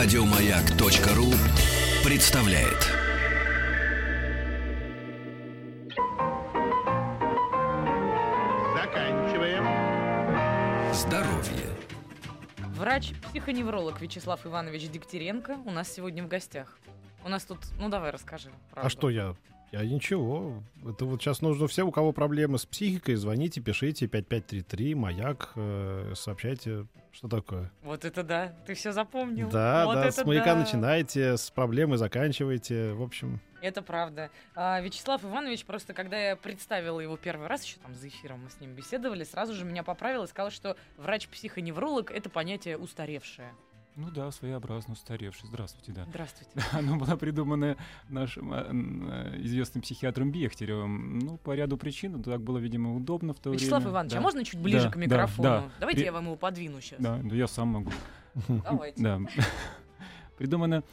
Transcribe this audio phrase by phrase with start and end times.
[0.00, 1.26] Радиомаяк.ру
[2.08, 2.82] представляет.
[8.76, 9.64] Заканчиваем.
[10.94, 11.66] Здоровье.
[12.76, 16.78] Врач-психоневролог Вячеслав Иванович Дегтяренко у нас сегодня в гостях.
[17.24, 18.50] У нас тут, ну давай расскажи.
[18.70, 18.90] А правду.
[18.90, 19.34] что я?
[19.70, 20.62] Я ничего.
[20.86, 26.12] Это вот сейчас нужно всем, у кого проблемы с психикой, звоните, пишите 5533, маяк, э,
[26.14, 27.70] сообщайте, что такое.
[27.82, 29.50] Вот это да, ты все запомнил.
[29.50, 30.60] Да, вот да, с маяка да.
[30.60, 32.92] начинайте, с проблемы заканчивайте.
[32.94, 34.30] В общем, Это правда.
[34.54, 38.50] А, Вячеслав Иванович, просто когда я представила его первый раз, еще там за эфиром мы
[38.50, 43.52] с ним беседовали, сразу же меня поправил и сказал, что врач-психоневролог— это понятие устаревшее.
[43.98, 45.48] Ну да, своеобразно устаревший.
[45.48, 46.04] Здравствуйте, да.
[46.08, 46.52] Здравствуйте.
[46.72, 47.76] Оно было придумано
[48.08, 51.18] нашим э, э, известным психиатром Бехтеревым.
[51.18, 52.22] Ну, по ряду причин.
[52.22, 53.94] Так было, видимо, удобно в то Вячеслав время.
[53.94, 54.18] Иванович, Да.
[54.18, 55.48] а можно чуть ближе Да, к да, микрофону?
[55.48, 55.70] да.
[55.80, 57.00] Давайте При- я вам его подвину сейчас.
[57.00, 57.90] Да, да, я сам могу.
[58.48, 59.02] Давайте.
[59.02, 59.20] Да.
[60.36, 60.84] Придумано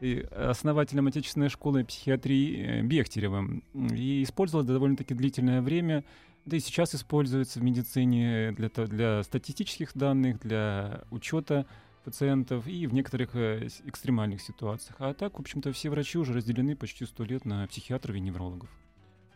[0.00, 3.62] и основателем отечественной школы психиатрии э, Бехтеревым.
[3.94, 6.02] И использовалось довольно-таки длительное время.
[6.46, 11.64] Да и сейчас используется в медицине для, для статистических данных, для учета
[12.04, 14.96] пациентов и в некоторых э, экстремальных ситуациях.
[14.98, 18.68] А так, в общем-то, все врачи уже разделены почти сто лет на психиатров и неврологов.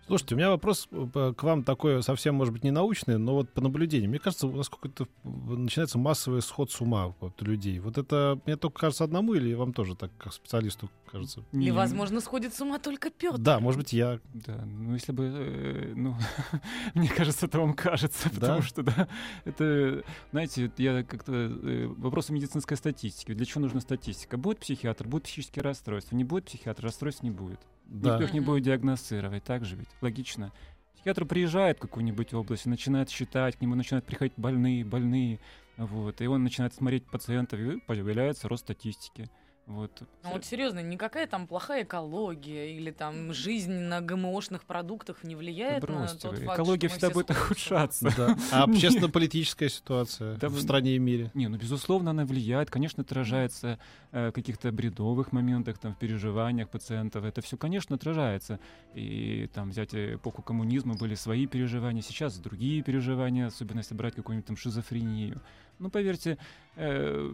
[0.06, 3.50] Слушайте, у меня вопрос э, к вам такой совсем, может быть, не научный, но вот
[3.50, 4.10] по наблюдениям.
[4.10, 7.78] Мне кажется, у нас какой-то начинается массовый сход с ума вот, людей.
[7.78, 11.44] Вот это мне только кажется одному или вам тоже так, как специалисту, кажется?
[11.52, 13.38] Или, Не- возможно, сходит с ума только Петр.
[13.38, 14.20] Да, может быть, я.
[14.32, 16.16] Да, ну если бы, э, ну,
[16.94, 18.62] мне кажется, это вам кажется, потому Да?
[18.62, 19.08] что, да,
[19.44, 24.36] это, знаете, я как-то, э, вопросы медицинской статистики, для чего нужна статистика?
[24.36, 27.60] Будет психиатр, будет психические расстройства, не будет психиатра, расстройств не будет.
[27.84, 28.12] Да.
[28.12, 30.52] Никто их не будет диагностировать, так же ведь, логично.
[30.94, 35.38] Психиатр приезжает в какую-нибудь область и начинает считать, к нему начинают приходить больные, больные,
[35.76, 39.28] вот, и он начинает смотреть пациентов, и появляется рост статистики.
[39.66, 40.02] Вот.
[40.22, 45.82] Ну вот серьезно, никакая там плохая экология или там жизнь на ГМОшных продуктах не влияет
[45.82, 48.14] Да на тот факт, Экология что мы всегда все будет ухудшаться.
[48.14, 48.36] Да.
[48.52, 51.30] А общественно-политическая ситуация Да в стране и мире?
[51.32, 53.78] Не, ну безусловно она влияет, конечно, отражается
[54.12, 57.24] э, в каких-то бредовых моментах, там, в переживаниях пациентов.
[57.24, 58.60] Это все, конечно, отражается.
[58.94, 64.46] И там взять эпоху коммунизма были свои переживания, сейчас другие переживания, особенно если брать какую-нибудь
[64.46, 65.40] там шизофрению.
[65.78, 66.38] Ну, поверьте,
[66.76, 67.32] э,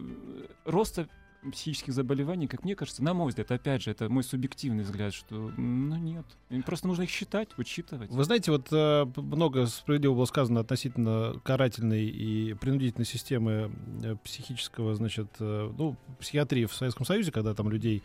[0.65, 1.07] роста
[1.49, 5.51] психических заболеваний, как мне кажется, на мой взгляд, опять же, это мой субъективный взгляд, что
[5.57, 6.25] ну нет.
[6.65, 8.11] Просто нужно их считать, учитывать.
[8.11, 13.71] Вы знаете, вот э, много справедливо было сказано относительно карательной и принудительной системы
[14.03, 18.03] э, психического, значит, э, ну, психиатрии в Советском Союзе, когда там людей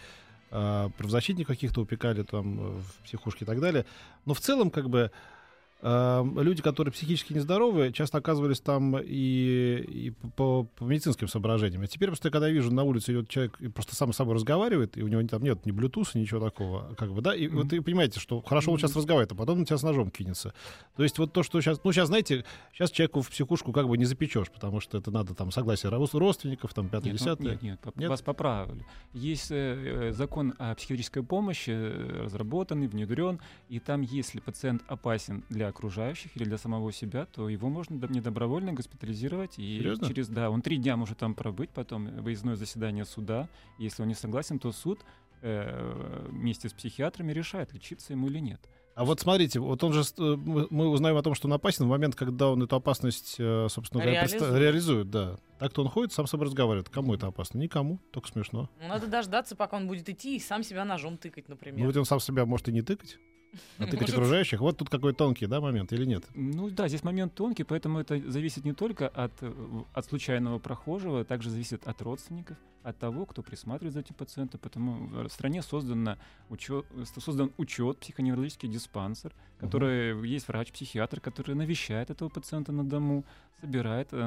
[0.49, 3.85] правозащитников каких-то упекали там в психушки и так далее.
[4.27, 5.11] Но в целом, как бы,
[5.83, 11.83] люди, которые психически нездоровы, часто оказывались там и, и по, по медицинским соображениям.
[11.83, 14.35] А теперь просто, когда я вижу, на улице идет человек и просто сам с собой
[14.35, 17.71] разговаривает, и у него там нет ни Bluetooth, ничего такого, как бы, да, и вот
[17.71, 20.55] вы понимаете, что хорошо он сейчас разговаривает, а потом на тебя с ножом кинется.
[20.97, 23.99] То есть вот то, что сейчас, ну, сейчас, знаете, сейчас человеку в психушку как бы
[23.99, 27.51] не запечешь, потому что это надо там согласие родственников, там, пятое, Нет, ну, десятое.
[27.53, 28.09] нет, нет, поп- Нет?
[28.09, 28.85] вас поправили.
[29.13, 35.45] Есть э, э, закон о психиатрической помощи, э, разработанный, внедрен, и там, если пациент опасен
[35.49, 39.59] для окружающих или для самого себя, то его можно до- недобровольно госпитализировать.
[39.59, 40.09] И Серьезно?
[40.09, 43.49] через, да, он три дня может там пробыть, потом выездное заседание суда.
[43.79, 45.01] Если он не согласен, то суд
[45.43, 48.61] э, вместе с психиатрами решает, лечиться ему или нет.
[48.95, 51.89] А вот смотрите, вот он же, э, мы узнаем о том, что он опасен в
[51.89, 54.55] момент, когда он эту опасность, э, собственно говоря, Реализует.
[54.59, 55.37] реализует, да.
[55.59, 56.89] Так-то он ходит, сам с собой разговаривает.
[56.89, 57.59] Кому это опасно?
[57.59, 58.71] Никому, только смешно.
[58.81, 61.79] Ну, надо дождаться, пока он будет идти и сам себя ножом тыкать, например.
[61.81, 63.19] Ну, ведь он сам себя может и не тыкать,
[63.79, 64.61] а тыкать Может, окружающих.
[64.61, 66.25] Вот тут какой тонкий, да, момент или нет?
[66.35, 69.53] Ну да, здесь момент тонкий, поэтому это зависит не только от, э,
[69.93, 72.57] от случайного прохожего, также зависит от родственников,
[72.87, 74.61] от того, кто присматривает за этим пациентом.
[74.61, 76.19] Потому в стране создана
[76.51, 76.87] учет,
[77.19, 83.25] создан учет, психоневрологический диспансер, который есть врач-психиатр, который навещает этого пациента на дому,
[83.61, 84.19] собирает э,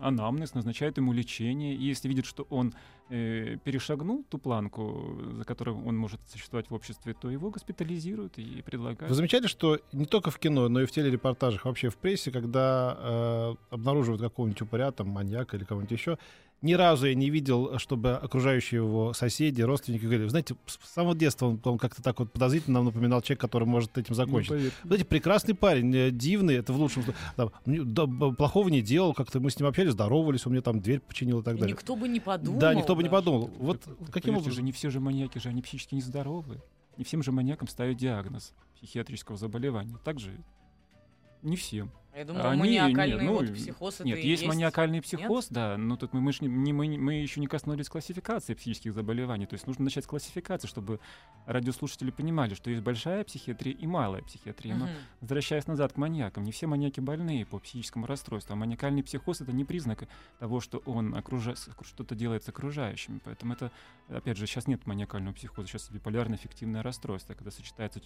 [0.00, 1.74] анамнез, назначает ему лечение.
[1.74, 2.74] И если видит, что он
[3.08, 8.62] э, перешагнул ту планку, за которой он может существовать в обществе, то его госпитализируют и
[8.62, 9.08] предлагают.
[9.08, 12.96] Вы замечали, что не только в кино, но и в телерепортажах, вообще в прессе, когда
[12.98, 16.18] э, обнаруживают какого-нибудь упыря, там, маньяка или кого-нибудь еще,
[16.62, 21.46] ни разу я не видел, чтобы окружающие его соседи, родственники говорили, знаете, с самого детства
[21.46, 24.48] он, он как-то так вот подозрительно нам напоминал человек, который может этим Ну, закончить.
[24.50, 24.72] поверь.
[24.84, 27.20] Знаете, прекрасный парень, э, дивный, это в лучшем случае.
[27.36, 30.80] Там, ну, да, плохого не делал, как-то мы с ним общались, здоровались, он мне там
[30.80, 31.74] дверь починил и так И далее.
[31.74, 32.58] никто бы не подумал.
[32.60, 33.50] Да, никто бы не подумал.
[33.58, 34.64] Вот Так, каким поверьте же, образом?
[34.66, 36.60] не все же маньяки же, они психически нездоровы.
[36.96, 39.96] Не всем же маньякам ставят диагноз психиатрического заболевания.
[40.04, 40.36] Также
[41.42, 41.90] не всем.
[42.14, 45.48] Я думала, А, не, маниакальный не, ну, вот психоз это Нет, и есть маниакальный психоз,
[45.48, 49.46] да, но тут мы, мы, не- не- мы, мы еще не коснулись классификации психических заболеваний.
[49.46, 50.98] То есть нужно начать с классификации, чтобы
[51.46, 54.74] радиослушатели понимали, что есть большая психиатрия и малая психиатрия.
[54.74, 54.94] Но Мгм.
[55.20, 59.52] возвращаясь назад к маньякам, не все маньяки больные по психическому расстройству, а маниакальный психоз это
[59.52, 60.08] не признак
[60.40, 61.54] того, что он окружа...
[61.54, 63.20] что-то делает с окружающими.
[63.24, 63.70] Поэтому это,
[64.08, 68.00] опять же, сейчас нет маниакального психоза, сейчас биполярное эффективное расстройство, когда сочетается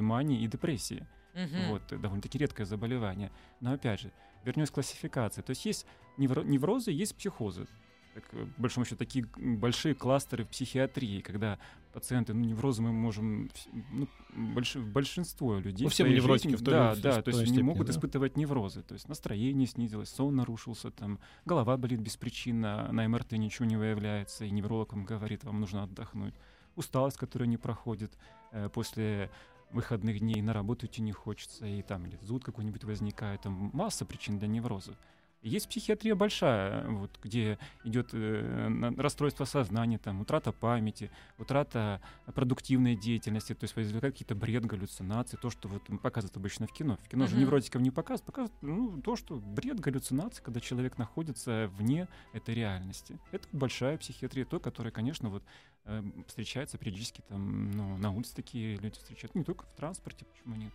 [0.00, 1.06] мании и депрессии.
[1.34, 1.68] Мгм.
[1.70, 3.30] Вот, э, довольно-таки редкое заболевание.
[3.60, 4.12] Но опять же,
[4.44, 5.42] вернусь к классификации.
[5.42, 5.86] То есть есть
[6.18, 7.66] невро- неврозы, есть психозы.
[8.14, 11.58] Так, э, по большому счету, такие большие кластеры в психиатрии, когда
[11.94, 13.50] пациенты, ну, неврозы мы можем,
[13.90, 17.22] ну, больш- большинство людей Ну, в все невротики жизни- в той да, в- да, в
[17.22, 17.92] то есть они степени, могут да.
[17.92, 23.64] испытывать неврозы, то есть настроение снизилось, сон нарушился, там, голова болит беспричинно, на МРТ ничего
[23.66, 26.34] не выявляется, и невролог вам говорит, вам нужно отдохнуть,
[26.76, 28.12] усталость, которая не проходит
[28.52, 29.30] э, после
[29.72, 34.04] выходных дней на работу идти не хочется, и там или зуд какой-нибудь возникает, там масса
[34.04, 34.96] причин для невроза.
[35.42, 42.00] Есть психиатрия большая, вот, где идет э, расстройство сознания, там, утрата памяти, утрата
[42.32, 46.96] продуктивной деятельности, то есть возникает какие-то бред, галлюцинации, то, что вот показывают обычно в кино.
[47.02, 47.42] В кино же Мгм.
[47.44, 53.18] невротиков не показывают, показывают ну, то, что бред, галлюцинации, когда человек находится вне этой реальности.
[53.32, 55.42] Это большая психиатрия, то, которая, конечно, вот
[55.86, 60.54] э, встречается периодически там, ну, на улице такие люди встречаются, не только в транспорте, почему
[60.54, 60.72] нет.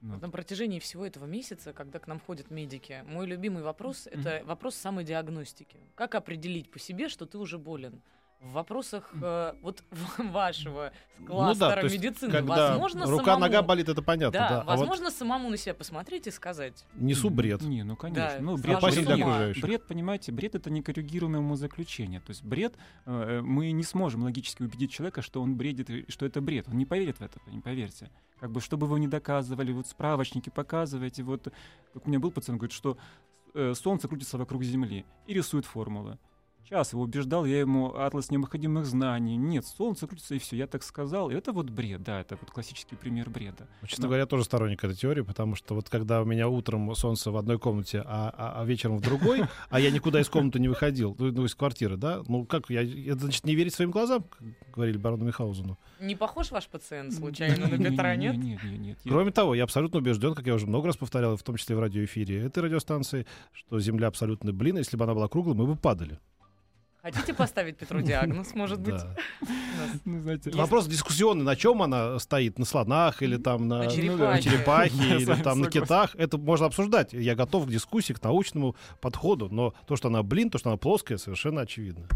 [0.00, 4.42] Ну, На протяжении всего этого месяца, когда к нам ходят медики, мой любимый вопрос— это
[4.46, 5.78] вопрос самодиагностики.
[5.94, 8.00] Как определить по себе, что ты уже болен?
[8.40, 9.84] В вопросах э, вот
[10.18, 13.40] вашего Ну кластера да, то есть, медицины когда возможно рука, самому...
[13.40, 14.60] нога болит, это понятно, Да, да.
[14.62, 16.86] А вот возможно самому на себя посмотреть и сказать.
[16.94, 17.60] несу бред.
[17.60, 18.22] Не, ну конечно.
[18.22, 19.62] Да, ну, бред, бред, окружающих.
[19.62, 22.20] бред, понимаете, бред это некоррегируемое умозаключение.
[22.20, 26.40] То есть бред, э, мы не сможем логически убедить человека, что он бредит, что это
[26.40, 26.66] бред.
[26.66, 28.10] Он не поверит в это, не поверьте.
[28.38, 31.22] Как бы, чтобы вы не доказывали, вот справочники показываете.
[31.24, 31.52] Вот,
[31.92, 32.96] как у меня был пациент, говорит, что
[33.52, 36.18] э, Солнце крутится вокруг Земли и рисует формулы.
[36.68, 39.36] Час его убеждал, я ему атлас необходимых знаний.
[39.36, 41.28] Нет, Солнце крутится, и все, я так сказал.
[41.30, 43.66] И это вот бред, да, это вот классический пример бреда.
[43.82, 46.48] Ну, Честно Но- говоря, я тоже сторонник этой теории, потому что вот когда у меня
[46.48, 50.28] утром солнце в одной комнате, а, а- а вечером в другой, а я никуда из
[50.28, 53.74] комнаты не выходил, ну, ну, из квартиры, да, ну как, я, это значит не верить
[53.74, 55.76] своим глазам, как говорили барону Михаузену.
[56.00, 58.36] Не похож ваш пациент случайно на Петра, нет?
[58.36, 58.98] Нет, нет, нет.
[59.02, 61.80] Кроме того, я абсолютно убежден, как я уже много раз повторял, в том числе в
[61.80, 66.20] радиоэфире этой радиостанции, что Земля абсолютно блин, если бы она была круглой, мы бы падали.
[67.02, 68.94] Хотите поставить Петру диагноз, может быть?
[68.96, 69.14] Да.
[70.04, 73.90] Ну, знаете, Вопрос дискуссионный, на чем она стоит, на слонах или там на, На ну,
[73.90, 74.24] черепахе.
[74.24, 76.14] на черепахе Да, или там на китах.
[76.16, 77.12] Это можно обсуждать.
[77.12, 80.76] Я готов к дискуссии, к научному подходу, но то, что она блин, то, что она
[80.76, 82.06] плоская, совершенно очевидно.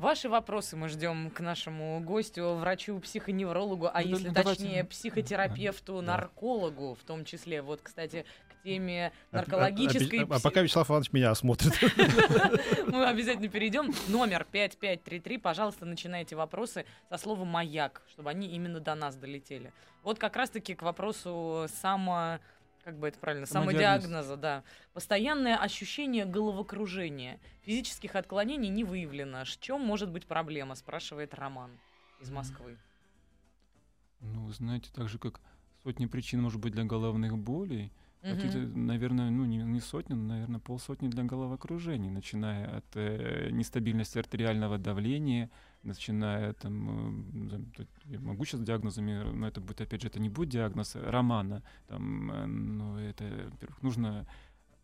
[0.00, 4.62] Ваши вопросы мы ждем к нашему гостю, врачу-психоневрологу, а Ну, если давайте.
[4.62, 6.02] точнее, психотерапевту, Да.
[6.02, 7.62] наркологу в том числе.
[7.62, 8.24] Вот, кстати,
[8.62, 10.20] теме А- наркологической...
[10.20, 11.72] А, а- а пси- пока Вячеслав Иванович меня осмотрит.
[12.86, 13.92] Мы обязательно перейдем.
[14.08, 15.38] Номер 5533.
[15.38, 19.72] Пожалуйста, начинайте вопросы со слова «маяк», чтобы они именно до нас долетели.
[20.02, 22.38] Вот как раз-таки к вопросу само...
[22.84, 23.46] Как бы это правильно?
[23.46, 24.02] Самодиагноз.
[24.02, 24.64] Самодиагноза, да.
[24.92, 27.38] Постоянное ощущение головокружения.
[27.62, 29.44] Физических отклонений не выявлено.
[29.44, 30.74] В чем может быть проблема?
[30.74, 31.70] Спрашивает Роман
[32.20, 32.76] из Москвы.
[34.20, 35.40] Ну, знаете, так же, как
[35.84, 37.92] сотни причин, может быть, для головных болей,
[38.22, 44.16] Какие-то, наверное, ну, не, не сотни, но, наверное, полсотни для головокружений, начиная от э, нестабильности
[44.18, 45.50] артериального давления,
[45.82, 50.50] начиная там, э, я могу сейчас диагнозами, но это будет, опять же, это не будет
[50.50, 54.26] диагноз романа, там, э, ну, это, во-первых, нужно...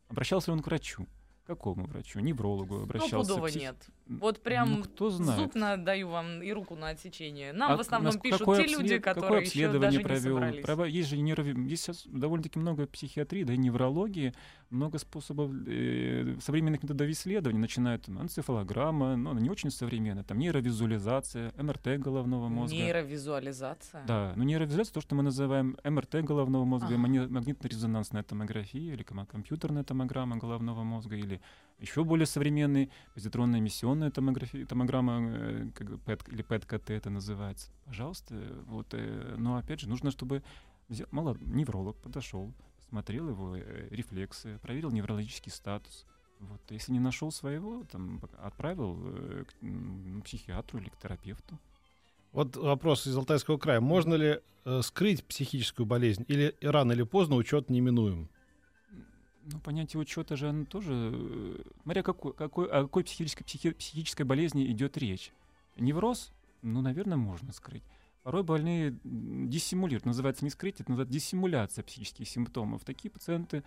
[0.09, 1.07] Обращался ли он к врачу?
[1.47, 2.21] Какому врачу?
[2.21, 3.25] Неврологу обращался?
[3.25, 3.89] Стопудово к псих- нет.
[4.09, 5.39] Вот прям Ну, кто знает.
[5.41, 7.53] зуб на- даю вам и руку на отсечение.
[7.53, 9.99] Нам А в основном нас- пишут какое те люди, обслед- какое которые еще обследование даже
[9.99, 10.35] не провел?
[10.37, 10.65] собрались.
[10.65, 14.33] Проба- Есть же нейрови- есть сейчас довольно-таки много психиатрии, да и неврологии,
[14.71, 20.39] много способов э, современных методов исследований, начиная там энцефалограмма, но она не очень современная, там
[20.39, 22.77] нейровизуализация, МРТ головного мозга.
[22.77, 24.05] Нейровизуализация.
[24.07, 26.97] Да, но нейровизуализация то, что мы называем МРТ головного мозга, Ага.
[26.97, 31.41] магнитно-резонансная томография или компьютерная томограмма головного мозга, или
[31.81, 33.61] еще более современный позитронная
[33.99, 37.71] эмиссионная томография, томограмма э, как PET или ПЭТ-КТ это называется.
[37.85, 38.35] Пожалуйста,
[38.67, 40.43] вот, э, но опять же нужно, чтобы
[40.89, 46.07] взя- мало невролог подошел, посмотрел его э, рефлексы, проверил неврологический статус.
[46.41, 48.95] Вот, если не нашел своего, там, отправил
[49.45, 51.59] к м, психиатру или к терапевту.
[52.31, 53.81] Вот вопрос из Алтайского края.
[53.81, 58.29] Можно ли э, скрыть психическую болезнь или рано или поздно учет неминуем?
[59.51, 61.11] Ну, понятие учета же, оно тоже...
[61.15, 65.33] э, Смотря какой, какой, о какой психической, психи- психической болезни идет речь.
[65.77, 67.85] Невроз, ну, наверное, можно скрыть.
[68.25, 70.05] Порой больные диссимулируют.
[70.05, 72.85] Называется не скрыть, это называется диссимуляция психических симптомов.
[72.85, 73.65] Такие пациенты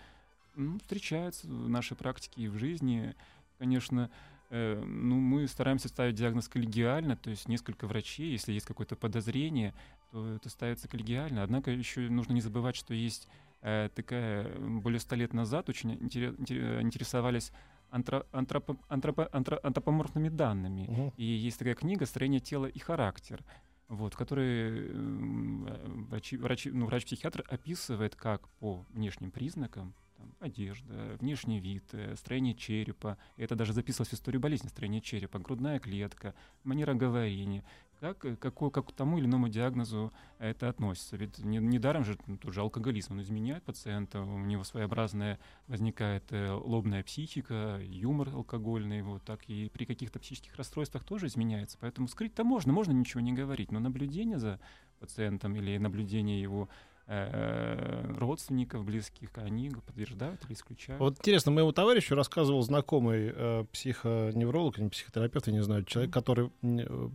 [0.55, 3.15] Ну, встречаются в нашей практике и в жизни.
[3.57, 4.11] Конечно,
[4.49, 9.73] э, ну, мы стараемся ставить диагноз коллегиально, то есть несколько врачей, если есть какое-то подозрение,
[10.11, 11.41] то это ставится коллегиально.
[11.41, 13.29] Однако еще нужно не забывать, что есть
[13.61, 17.51] такая, более ста лет назад очень интерес, интересовались
[17.91, 20.87] антро, антропо, антропо, антро, антропоморфными данными.
[20.89, 21.13] Мгм.
[21.17, 23.43] И есть такая книга «Строение тела и характер»,
[23.87, 31.17] вот, в которой э, врачи, врачи, ну, врач-психиатр описывает, как по внешним признакам там, одежда,
[31.19, 36.33] внешний вид, э, строение черепа, это даже записывалось в историю болезни, строение черепа, грудная клетка,
[36.63, 37.65] манера говорения,
[38.01, 41.15] как, э, какой, как к тому или иному диагнозу это относится.
[41.15, 46.23] Ведь не- недаром же ну, тот же алкоголизм, он изменяет пациента, у него своеобразная возникает
[46.31, 51.77] э, лобная психика, юмор алкогольный, вот так и при каких-то психических расстройствах тоже изменяется.
[51.79, 54.59] Поэтому скрыть-то можно, можно ничего не говорить, но наблюдение за
[54.99, 56.90] пациентом или наблюдение его э,
[58.17, 60.99] родственников, близких, они подтверждают или исключают.
[60.99, 66.51] Вот интересно, моему товарищу рассказывал знакомый э, психоневролог, или психотерапевт, я не знаю, человек, который
[66.61, 67.09] э,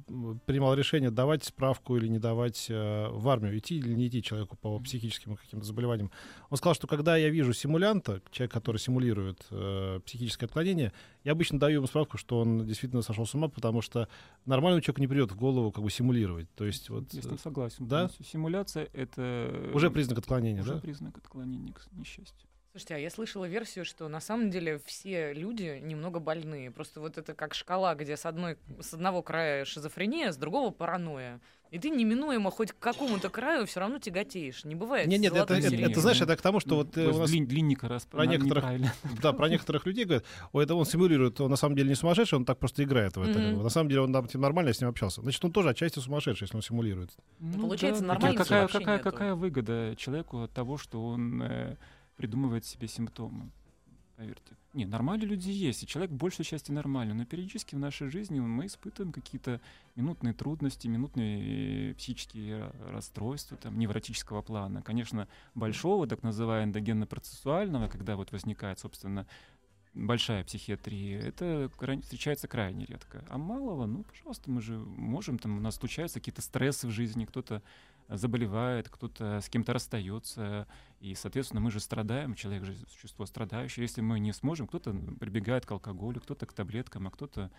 [0.46, 4.56] принимал решение давать справку или не давать э, в армию, идти или не идти человеку
[4.56, 6.10] по психическим каким-то заболеваниям.
[6.50, 10.92] Он сказал, что когда я вижу симулянта, человек, который симулирует э, психическое отклонение,
[11.24, 14.08] я обычно даю ему справку, что он действительно сошел с ума, потому что
[14.44, 16.48] нормальному человеку не придет в голову как бы симулировать.
[16.54, 17.88] То есть вот Я с э, ним согласен.
[17.88, 18.10] да?
[18.24, 19.70] Симуляция— это...
[19.74, 20.80] уже признак отклонения, уже да?
[20.80, 22.48] признак отклонения, к несчастью.
[22.76, 26.70] Слушайте, а я слышала версию, что на самом деле все люди немного больные.
[26.70, 31.40] Просто вот это как шкала, где с, одной, с одного края шизофрения, с другого паранойя.
[31.70, 34.64] И ты неминуемо хоть к какому-то краю все равно тяготеешь.
[34.64, 35.08] Не бывает.
[35.08, 37.46] Нет, нет, это, это, это, знаешь, это к тому, что вот э, у нас длин-
[37.46, 38.64] длинника раз про некоторых-.
[39.22, 42.36] Да, про некоторых людей говорят, ой, это он симулирует, он на самом деле не сумасшедший,
[42.36, 43.38] он так просто играет в это.
[43.38, 43.62] Бы.
[43.62, 45.22] На самом деле он там, нормально с ним общался.
[45.22, 47.10] Значит, он тоже отчасти сумасшедший, если он симулирует.
[47.40, 48.08] Ну получается, да.
[48.08, 49.10] нормальности какая, какая, нету.
[49.10, 51.76] какая выгода человеку от того, что он э,
[52.16, 53.50] придумывает себе симптомы?
[54.16, 54.56] Поверьте.
[54.72, 58.40] Не, нормальные люди есть, и человек в большей части нормальный, но периодически в нашей жизни
[58.40, 59.60] мы испытываем какие-то
[59.94, 64.80] минутные трудности, минутные э, психические ра- расстройства, там, невротического плана.
[64.80, 69.26] Конечно, большого, так называемого эндогенно-процессуального, когда вот возникает, собственно,
[69.92, 71.70] большая психиатрия, это
[72.02, 73.22] встречается крайне редко.
[73.28, 77.26] А малого, ну, пожалуйста, мы же можем, там у нас случаются какие-то стрессы в жизни,
[77.26, 77.62] кто-то
[78.08, 80.66] заболевает, кто-то с кем-то расстается,
[81.00, 83.84] и, соответственно, мы же страдаем, человек же существо страдающее.
[83.84, 87.50] Если мы не сможем, кто-то прибегает к алкоголю, кто-то к таблеткам, а кто-то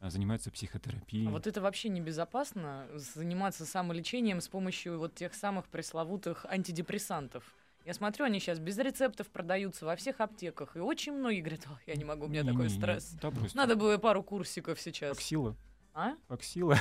[0.00, 1.28] а, занимается психотерапией.
[1.28, 7.44] А вот это вообще небезопасно, заниматься самолечением с помощью вот тех самых пресловутых антидепрессантов.
[7.84, 10.76] Я смотрю, они сейчас без рецептов продаются во всех аптеках.
[10.76, 13.12] И очень многие говорят, «Ой, я не могу, у меня такой Не-не-не, стресс.
[13.20, 13.54] да, брось.
[13.54, 15.16] Надо бы пару курсиков сейчас.
[15.16, 15.56] Аксила.
[15.94, 16.12] А?
[16.28, 16.78] Аксила.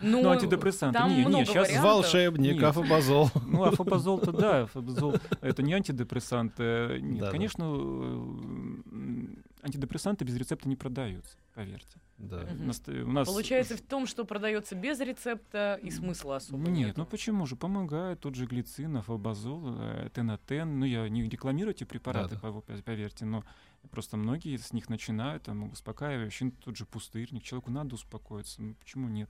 [0.00, 0.98] Ну, Ну, антидепрессанты.
[0.98, 1.82] там Не, не, много щас вариантов.
[1.84, 2.64] Волшебник, Нет.
[2.64, 3.30] афобазол.
[3.46, 6.54] Ну, афобазол-то да, афобазол это не антидепрессант.
[6.58, 7.32] э, Нет, Да-да.
[7.32, 8.82] конечно, м,
[9.64, 11.98] антидепрессанты без рецепта не продаются, поверьте.
[12.18, 12.42] Да.
[12.42, 12.66] Мгм.
[12.68, 17.00] Наст- У нас Получается в том, что продается без рецепта и смысла особо Нет, нету.
[17.00, 17.56] ну почему же?
[17.56, 20.78] Помогает тот же глицин, афобазол, э, тенотен.
[20.78, 22.48] Ну, я не рекламирую эти препараты, Да-да.
[22.48, 23.42] пов- поверьте, но
[23.90, 27.42] просто многие с них начинают, там, успокаивающий, ну, тот же пустырник.
[27.42, 29.28] Человеку надо успокоиться, ну, почему нет?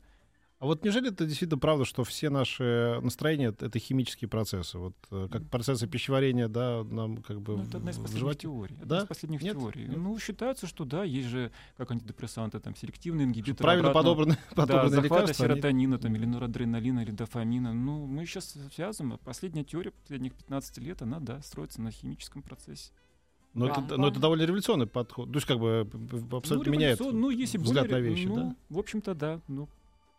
[0.65, 4.79] А вот неужели это действительно правда, что все наши настроения— это химические процессы?
[4.79, 8.41] Вот э, как процессы пищеварения, да, нам как бы Ну, это одна из последних животе...
[8.41, 8.75] теорий.
[8.77, 9.03] Одна Да?
[9.03, 9.53] из последних Нет?
[9.59, 9.85] теорий.
[9.89, 9.97] Нет?
[9.99, 13.57] Ну, считается, что да, есть же, как антидепрессанты, там, селективные ингибиторы.
[13.59, 15.45] Правильно обратного- подобранные, Да, подобранные захвата лекарства.
[15.45, 17.75] они- серотонина, там, или норадреналина, или дофамина.
[17.75, 19.19] Ну, мы сейчас связываем.
[19.19, 22.91] Последняя теория последних 15 лет, она, да, строится на химическом процессе.
[23.53, 23.97] Но, это, Пам-пам.
[23.99, 25.29] но это довольно революционный подход.
[25.31, 28.35] То есть как бы п- абсолютно ну, меняет ну, если взгляд более, на вещи, ну,
[28.37, 28.57] да?
[28.71, 29.41] В общем-то, да.
[29.47, 29.69] Ну,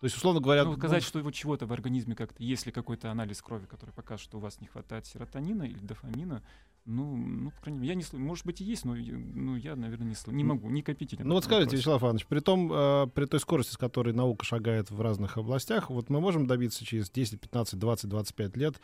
[0.05, 0.63] То есть, условно говоря...
[0.65, 4.24] ну, ну, сказать, что вот чего-то в организме как-то, если какой-то анализ крови, который покажет,
[4.24, 6.43] что у вас не хватает серотонина или дофамина,
[6.85, 8.24] ну, ну, по крайней мере, я не слышу.
[8.24, 11.27] Может быть, и есть, но я- ну, я, наверное, не, сл- не могу, не компетентен.
[11.27, 11.77] Ну вот скажите, вопросе.
[11.77, 15.89] Вячеслав Иванович, при, том, э, при той скорости, с которой наука шагает в разных областях,
[15.89, 18.79] вот мы можем добиться через 10, 15, 20, 25 лет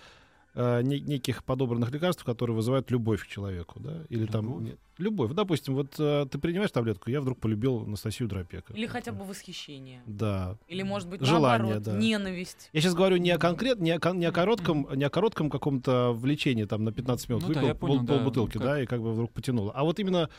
[0.54, 4.04] э, не- неких подобранных лекарств, которые вызывают любовь к человеку, да?
[4.10, 4.46] Или там...
[4.46, 4.64] Любовь?
[4.64, 5.32] не- любовь.
[5.34, 8.74] Допустим, вот э, ты принимаешь таблетку, я вдруг полюбил Анастасию Дропека.
[8.74, 10.02] Или хотя бы восхищение.
[10.06, 10.58] Да.
[10.68, 11.98] Или, может быть, Желание, наоборот, да.
[11.98, 12.70] ненависть.
[12.74, 16.12] Я сейчас говорю не о конкрет, не о, не о коротком, не о коротком каком-то
[16.14, 18.82] влечении там на 15 минут Ну да, выпил я понял, пол, да, полбутылки, как- да,
[18.82, 19.72] и как бы вдруг потянуло.
[19.74, 20.30] А вот именно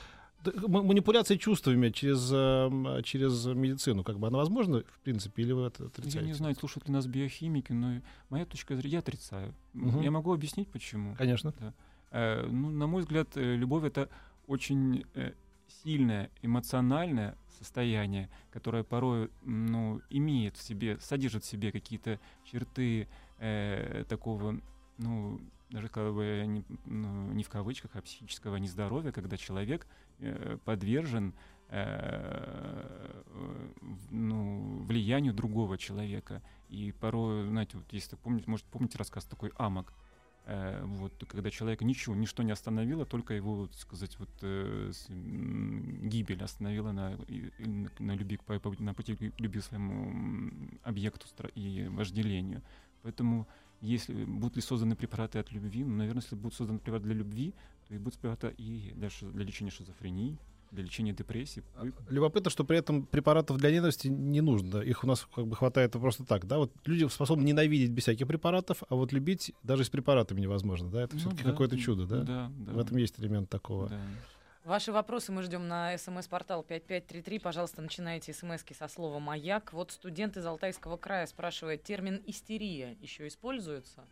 [0.44, 5.84] манипуляция чувствами через, эм, через медицину, как бы она возможна, в принципе, или вы это
[5.84, 6.26] Я отрицаете?
[6.26, 9.54] не знаю, слушают ли нас биохимики, но моя точка зрения, я отрицаю.
[9.74, 10.00] Мгм.
[10.00, 11.14] Я могу объяснить, почему.
[11.16, 11.54] Конечно.
[12.10, 14.08] Э, ну, на мой взгляд, э, любовь это
[14.46, 15.32] очень э,
[15.82, 23.08] сильное эмоциональное состояние, которое порой ну, имеет в себе, содержит в себе какие-то черты
[23.38, 24.60] э, такого
[24.98, 25.40] ну,
[25.72, 29.86] даже как бы не, ну, не в кавычках, а психического нездоровья, когда человек
[30.18, 31.34] э, подвержен
[31.68, 33.22] э,
[34.10, 36.42] ну, влиянию другого человека.
[36.68, 39.92] И порой, знаете, вот если помните, может помните рассказ такой «Амок»,
[40.44, 45.08] э, вот, когда человека ничего, ничто не остановило, только его, вот, сказать, вот, э, с,
[45.08, 47.18] гибель остановила на,
[47.98, 48.38] на, любви,
[48.78, 50.52] на пути любви своему
[50.82, 52.62] объекту и вожделению.
[53.02, 53.48] Поэтому
[53.82, 57.52] если будут ли созданы препараты от любви, ну, наверное, если будут созданы препараты для любви,
[57.88, 60.38] то и будут препараты и для, для лечения шизофрении,
[60.70, 61.62] для лечения депрессии.
[61.76, 64.78] А, любопытно, что при этом препаратов для ненависти не нужно.
[64.78, 66.58] Их у нас как бы хватает просто так, да?
[66.58, 71.02] Вот люди способны ненавидеть без всяких препаратов, а вот любить даже с препаратами невозможно, да?
[71.02, 72.22] Это ну, все-таки да, какое-то чудо, да?
[72.22, 72.72] Да, да.
[72.72, 73.88] В этом есть элемент такого.
[73.88, 74.00] Да.
[74.64, 77.40] Ваши вопросы мы ждем на смс-портал 5533.
[77.40, 79.72] Пожалуйста, начинайте смски со слова «Маяк».
[79.72, 84.04] Вот студент из Алтайского края спрашивает, термин «истерия» еще используется?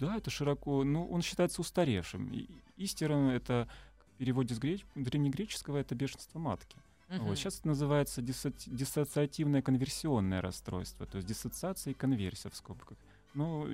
[0.00, 2.48] Да, это широко, ну, он считается устаревшим.
[2.76, 3.68] Истером— это
[4.00, 4.84] в переводе с греч...
[4.96, 6.76] древнегреческого это бешенство матки.
[7.08, 7.26] Угу.
[7.26, 8.68] Вот, сейчас это называется диссоци...
[8.68, 12.98] диссоциативное конверсионное расстройство, то есть диссоциация и конверсия в скобках.
[13.34, 13.66] Ну,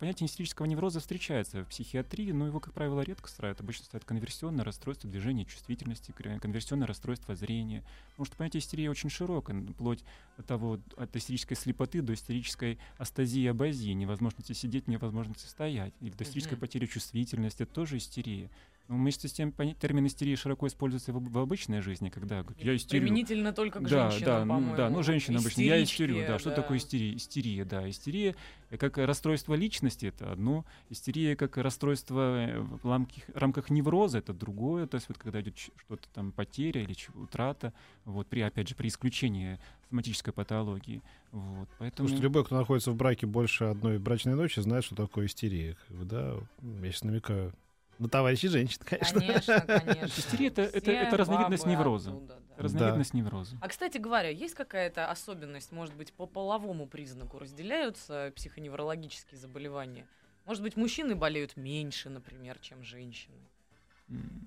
[0.00, 3.60] понятие истерического невроза встречается в психиатрии, но его, как правило, редко ставят.
[3.60, 7.84] Обычно ставят конверсионное расстройство движения чувствительности, конверсионное расстройство зрения.
[8.10, 10.04] Потому что понятие истерии очень широкое, вплоть
[10.36, 16.24] от того, от истерической слепоты до истерической астазии, абазии, невозможности сидеть, невозможности стоять, или до
[16.24, 16.60] истерической mm-hmm.
[16.60, 18.50] потери чувствительности, это тоже истерия.
[18.88, 23.02] Вместе с тем термин истерия широко используется в, в обычной жизни, когда я истерю.
[23.02, 26.50] Применительно только к да, женщинам, да, ну, да, ну женщина обычно, я истерю, да, что
[26.50, 26.56] да.
[26.56, 27.14] такое истерия?
[27.14, 28.34] Истерия, да, истерия
[28.76, 34.86] как расстройство личности это одно, истерия как расстройство э, в рамках, рамках невроза это другое,
[34.86, 37.72] то есть вот когда идет что-то там потеря или утрата,
[38.04, 41.02] вот при опять же при исключении соматической патологии,
[41.32, 42.08] вот, поэтому.
[42.08, 46.34] Слушайте, любой, кто находится в браке больше одной брачной ночи, знает, что такое истерия, да,
[46.62, 47.54] я сейчас намекаю.
[47.98, 49.20] Ну, товарищи женщин, конечно.
[49.20, 50.20] Конечно, конечно.
[50.20, 52.10] Истерия это, это, это разновидность невроза.
[52.10, 52.62] Оттуда, да.
[52.62, 53.18] Разновидность да.
[53.18, 53.56] невроза.
[53.60, 60.06] А, кстати говоря, есть какая-то особенность, может быть, по половому признаку разделяются психоневрологические заболевания?
[60.44, 63.36] Может быть, мужчины болеют меньше, например, чем женщины?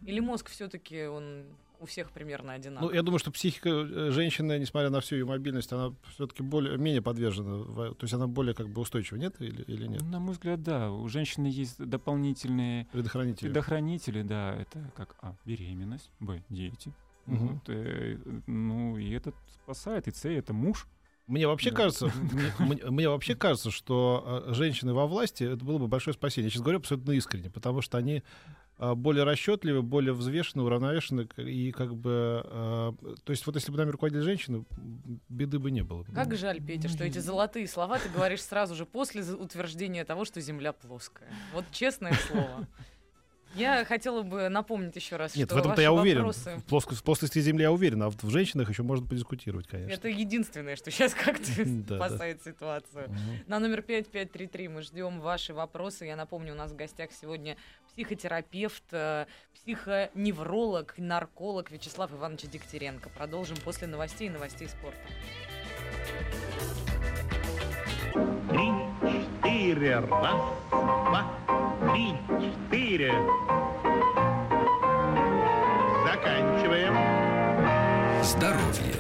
[0.06, 1.46] Или мозг все-таки он
[1.82, 2.90] у всех примерно одинаково.
[2.90, 6.78] Ну, я думаю, что психика э, женщины, несмотря на всю ее мобильность, она все-таки более,
[6.78, 10.04] менее подвержена, то есть она более как бы устойчива, нет или, или нет?
[10.04, 10.92] На мой взгляд, да.
[10.92, 13.48] У женщины есть дополнительные предохранители.
[13.48, 14.56] Предохранители, да.
[14.56, 16.94] Это как а беременность, б дети.
[17.26, 17.36] Угу.
[17.36, 20.08] Вот, э, ну и это спасает.
[20.08, 20.88] И С это муж.
[21.28, 21.78] Мне вообще да.
[21.78, 22.12] кажется,
[22.60, 26.48] мне, мне вообще кажется, что э, женщины во власти это было бы большое спасение.
[26.48, 28.61] Я сейчас говорю абсолютно искренне, потому что они а,
[28.96, 32.92] более расчетливы, более взвешены, уравновешены, и как бы, э,
[33.24, 34.66] то есть вот если бы нами руководили женщины,
[35.30, 36.04] беды бы не было.
[36.16, 40.42] Как жаль, Петя, что эти золотые слова ты говоришь сразу же после утверждения того, что
[40.42, 41.30] Земля плоская.
[41.54, 42.68] Вот честное слово.
[43.56, 46.24] Я хотела бы напомнить еще раз, Нет, что в этом-то я уверен.
[46.24, 46.58] Вопросы...
[46.58, 46.96] В, плоско...
[46.96, 49.94] в плоскости Земли я уверен, а в, в женщинах еще можно подискутировать, конечно.
[49.94, 51.46] Это единственное, что сейчас как-то
[51.96, 53.10] спасает ситуацию.
[53.48, 56.06] На номер 5533 мы ждем ваши вопросы.
[56.06, 57.58] Я напомню, у нас в гостях сегодня
[57.94, 63.10] психотерапевт, э, психоневролог, нарколог Вячеслав Иванович Дегтяренко.
[63.10, 65.00] Продолжим после новостей и новостей спорта.
[69.72, 71.32] Три, четыре, раз, два,
[71.94, 73.14] три, четыре.
[76.04, 76.94] Заканчиваем.
[78.22, 78.96] Здоровье.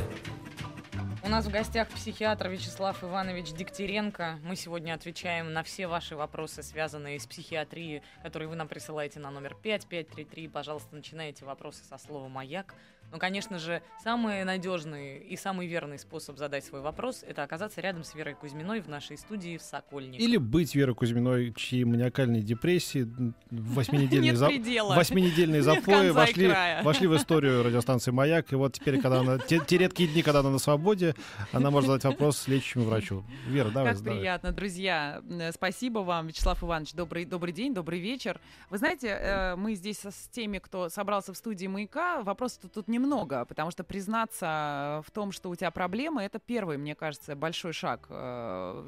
[1.23, 4.39] У нас в гостях психиатр Вячеслав Иванович Дегтяренко.
[4.45, 9.29] Мы сегодня отвечаем на все ваши вопросы, связанные с психиатрией, которые вы нам присылаете на
[9.29, 10.47] номер 5533.
[10.47, 12.75] Пожалуйста, начинайте вопросы со слова «Маяк».
[13.12, 18.06] Но, конечно же, самый надежный и самый верный способ задать свой вопрос– это оказаться рядом
[18.06, 20.24] с Верой Кузьминой в нашей студии в Сокольнике.
[20.24, 23.06] Или быть Верой Кузьминой, чьи маниакальные депрессии,
[23.50, 24.50] восьминедельные, за...
[24.95, 28.54] восьминедельные запои вошли, вошли в историю радиостанции «Маяк».
[28.54, 31.13] И вот теперь, когда она, те, те редкие дни, когда она на свободе,
[31.52, 33.26] она может задать вопрос лечащему врачу.
[33.45, 33.89] Вера, давай.
[33.89, 34.19] Как задавай.
[34.19, 35.21] приятно, друзья.
[35.30, 36.93] Э, спасибо вам, Вячеслав Иванович.
[36.93, 38.39] Добрый, добрый день, добрый вечер.
[38.69, 43.01] Вы знаете, э, мы здесь с теми, кто собрался в студии «Маяка», вопросов тут не
[43.02, 47.74] немного, потому что признаться в том, что у тебя проблемы, это первый, мне кажется, большой
[47.74, 48.84] шаг, э,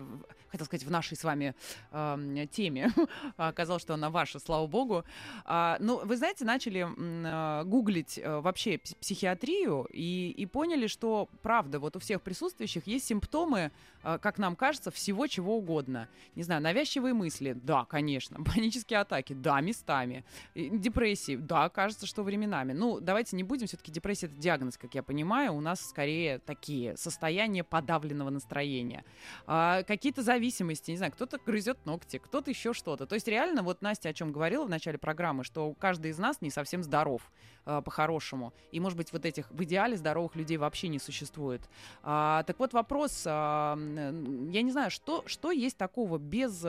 [0.50, 1.56] хотел сказать, в нашей с вами
[1.92, 2.92] э, теме.
[3.38, 5.04] Оказалось, что она ваша, слава богу.
[5.46, 11.80] А, ну, вы знаете, начали э, гуглить э, вообще психиатрию и, и поняли, что правда,
[11.80, 13.72] вот у всех присутствующих есть симптомы,
[14.02, 16.10] как нам кажется, всего чего угодно.
[16.36, 18.44] Не знаю, навязчивые мысли, да, конечно.
[18.56, 20.26] Панические атаки, да, местами.
[20.56, 22.74] Депрессии, да, кажется, что временами.
[22.74, 25.54] Ну, давайте не будем, все-таки депрессия это диагноз, как я понимаю.
[25.54, 29.06] У нас скорее такие состояния подавленного настроения.
[29.48, 33.06] А, какие-то зависимости, не знаю, кто-то грызет ногти, кто-то еще что-то.
[33.06, 36.42] То есть реально, вот Настя о чем говорила в начале программы, что каждый из нас
[36.42, 37.22] не совсем здоров
[37.66, 38.52] а, по-хорошему.
[38.74, 41.62] И, может быть, вот этих в идеале здоровых людей вообще не существует.
[42.04, 46.66] А, так вот вопрос, а, я не знаю, что, что есть такого без...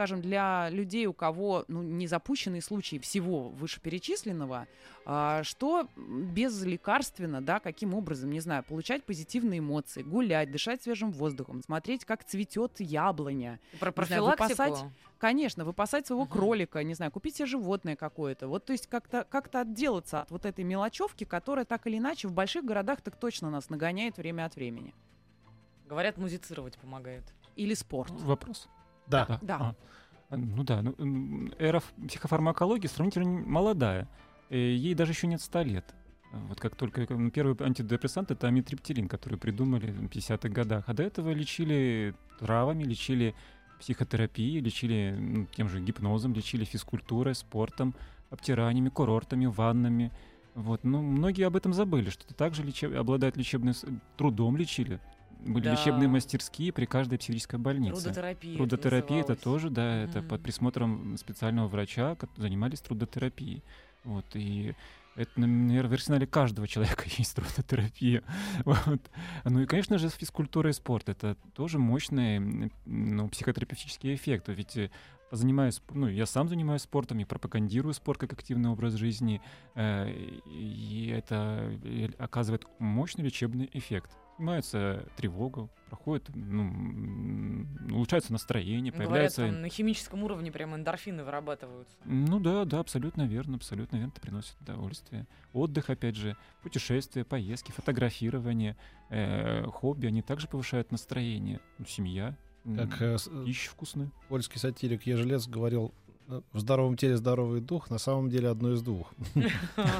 [0.00, 4.66] Скажем, для людей, у кого ну, не запущенные случаи всего вышеперечисленного,
[5.04, 11.62] а, что безлекарственно, да, каким образом, не знаю, получать позитивные эмоции, гулять, дышать свежим воздухом,
[11.62, 14.62] смотреть, как цветет яблоня, Про Не знаю, профилактику?
[14.62, 14.84] выпасать-
[15.18, 16.32] Конечно, выпасать своего Мгм.
[16.32, 18.48] кролика, не знаю, купить себе животное какое-то.
[18.48, 22.32] Вот, то есть как-то как отделаться от вот этой мелочевки, которая так или иначе в
[22.32, 24.94] больших городах так точно нас нагоняет время от времени.
[25.86, 27.24] Говорят, музицировать помогает.
[27.54, 28.12] Или спорт.
[28.12, 28.66] Вопрос.
[29.10, 29.38] Да.
[29.42, 29.74] Да.
[30.30, 34.08] А, Ну да, ну, эра психофармакологии сравнительно молодая.
[34.50, 35.94] Ей даже еще нет 100 лет.
[36.32, 40.84] Вот как только э, ну, первый антидепрессант это амитриптилин, который придумали в 50-х годах.
[40.86, 43.34] А до этого лечили травами, лечили
[43.80, 47.94] психотерапией, лечили ну, тем же гипнозом, лечили физкультурой, спортом,
[48.30, 50.12] обтираниями, курортами, ваннами.
[50.54, 52.94] Вот, ну, многие об этом забыли, что это также лечеб...
[52.96, 53.74] обладает лечебным
[54.16, 55.00] трудом лечили.
[55.46, 55.72] Были Да.
[55.72, 58.02] лечебные мастерские при каждой психической больнице.
[58.02, 58.56] Трудотерапия.
[58.56, 59.42] Трудотерапия это называлось.
[59.42, 60.28] тоже, да, это Мгм.
[60.28, 63.62] под присмотром специального врача, занимались трудотерапией.
[64.04, 64.74] Вот, и
[65.16, 68.22] это, наверное, в арсенале каждого человека есть трудотерапия.
[68.64, 69.00] Вот.
[69.44, 71.08] Ну и, конечно же, физкультура и спорт.
[71.08, 74.48] Это тоже мощный ну, психотерапевтический эффект.
[74.48, 74.90] Ведь э,
[75.30, 79.40] занимаюсь, ну, я сам занимаюсь спортом, и пропагандирую спорт как активный образ жизни,
[79.74, 80.10] э,
[80.46, 84.10] и это э, оказывает мощный лечебный эффект.
[84.40, 89.46] Снимается тревога, проходит, ну, улучшается настроение, Говорят, появляется...
[89.48, 91.94] там на химическом уровне прям эндорфины вырабатываются.
[92.06, 95.26] Ну да, да, абсолютно верно, абсолютно верно, это приносит удовольствие.
[95.52, 98.78] Отдых, опять же, путешествия, поездки, фотографирование,
[99.10, 101.60] э, хобби, они также повышают настроение.
[101.76, 104.10] Ну, семья, Как э, с- пища вкусная.
[104.30, 105.99] польский сатирик Ежелец говорил, э,
[106.52, 109.12] в здоровом теле здоровый дух, на самом деле одно из двух.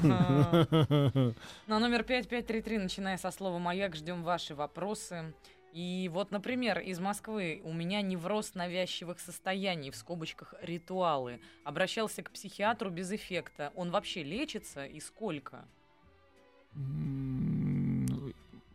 [0.03, 1.35] На
[1.67, 5.35] номер 5533, начиная со слова «Маяк», ждем ваши вопросы.
[5.73, 11.41] И вот, например, из Москвы у меня невроз навязчивых состояний, в скобочках ритуалы.
[11.65, 13.73] Обращался к психиатру без эффекта.
[13.77, 15.65] Он вообще лечится и сколько?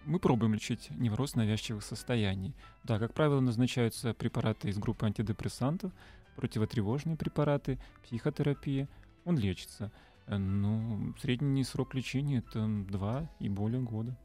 [0.06, 2.54] Мы пробуем лечить невроз навязчивых состояний.
[2.84, 5.92] Да, как правило, назначаются препараты из группы антидепрессантов,
[6.36, 8.88] противотревожные препараты, психотерапия.
[9.24, 9.92] Он лечится.
[10.28, 14.18] Э, Ну, средний срок лечения это два и более года.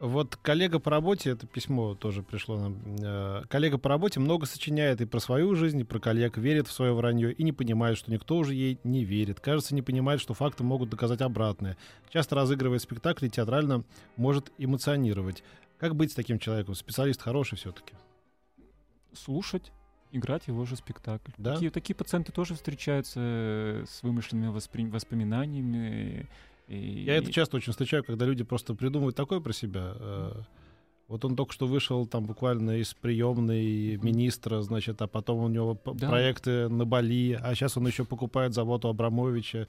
[0.00, 2.78] Вот коллега по работе, это письмо тоже пришло нам.
[3.02, 6.72] э, Коллега по работе много сочиняет и про свою жизнь, и про коллег, верит в
[6.72, 9.40] свое вранье и не понимает, что никто уже ей не верит.
[9.40, 11.76] Кажется, не понимает, что факты могут доказать обратное.
[12.08, 13.84] Часто разыгрывает спектакли и театрально
[14.16, 15.44] может эмоционировать.
[15.76, 16.74] Как быть с таким человеком?
[16.74, 17.92] Специалист хороший все-таки.
[19.12, 19.70] Слушать,
[20.12, 21.30] играть его же спектакль.
[21.38, 21.54] Да?
[21.54, 26.26] Такие, такие пациенты тоже встречаются э, с вымышленными воспри- воспоминаниями.
[26.68, 29.92] И, Я это часто очень встречаю, когда люди просто придумывают такое про себя.
[29.98, 30.32] э,
[31.08, 35.76] Вот он только что вышел там буквально из приемной министра, значит, а потом у него
[35.94, 36.08] Да.
[36.08, 39.66] проекты на Бали, а сейчас он еще покупает завод у Абрамовича.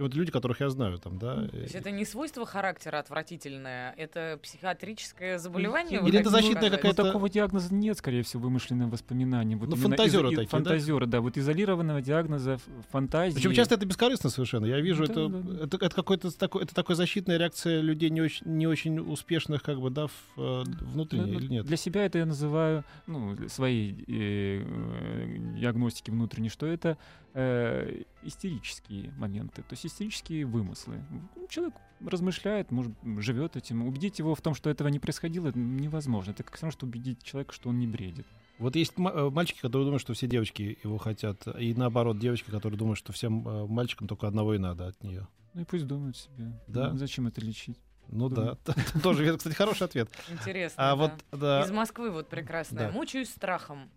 [0.00, 1.46] Причем это люди, которых я знаю там, да.
[1.46, 6.00] То есть это не свойство характера отвратительное, это психиатрическое заболевание?
[6.06, 9.58] Или это защитная какая-то- такого диагноза нет, скорее всего, вымышленное воспоминание.
[9.58, 10.56] Вот Ну, фантазеры из- такие, да?
[10.56, 11.20] Фантазеры, да?
[11.20, 12.58] Вот изолированного диагноза,
[12.90, 13.34] фантазии.
[13.36, 14.64] Причем часто это бескорыстно совершенно.
[14.66, 15.64] Я вижу, Да, это, да, да.
[15.64, 19.80] это, это какой-то такой, это такая защитная реакция людей не очень, не очень успешных, как
[19.80, 21.66] бы, да, в, э, внутренне Ну, или нет?
[21.66, 26.96] Для себя это я называю, ну, своей э, э, диагностики внутренней, что это
[27.32, 31.02] э, истерические моменты, то есть истерические вымыслы.
[31.36, 31.74] Ну, Человек
[32.06, 33.86] размышляет, может, живет этим.
[33.86, 36.30] Убедить его в том, что этого не происходило, невозможно.
[36.30, 38.26] Это как все равно, что убедить человека, что он не бредит.
[38.58, 42.78] Вот есть э, мальчики, которые думают, что все девочки его хотят, и наоборот, девочки, которые
[42.78, 45.26] думают, что всем э, мальчикам только одного и надо от нее.
[45.54, 46.52] Ну и пусть думают себе.
[46.68, 46.90] Да.
[46.90, 47.78] Ну, Зачем это лечить?
[48.08, 48.58] Ну Думаю.
[48.66, 50.10] да, тоже, кстати, хороший ответ.
[50.30, 50.96] Интересно, А да.
[50.96, 52.88] вот, да, Из Москвы вот прекрасная.
[52.88, 52.92] Да.
[52.92, 53.88] Мучаюсь страхом.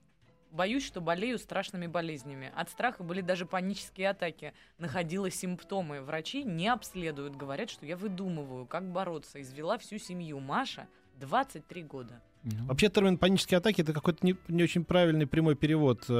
[0.53, 2.51] Боюсь, что болею страшными болезнями.
[2.55, 4.53] От страха были даже панические атаки.
[4.77, 5.99] Находила симптомы.
[6.01, 7.35] Врачи не обследуют.
[7.35, 9.41] Говорят, что я выдумываю, как бороться.
[9.41, 10.39] Извела всю семью.
[10.39, 12.21] Маша, 23 года.
[12.43, 16.03] Ну, Вообще термин панические атаки это какой-то не, не очень правильный прямой перевод.
[16.09, 16.13] э,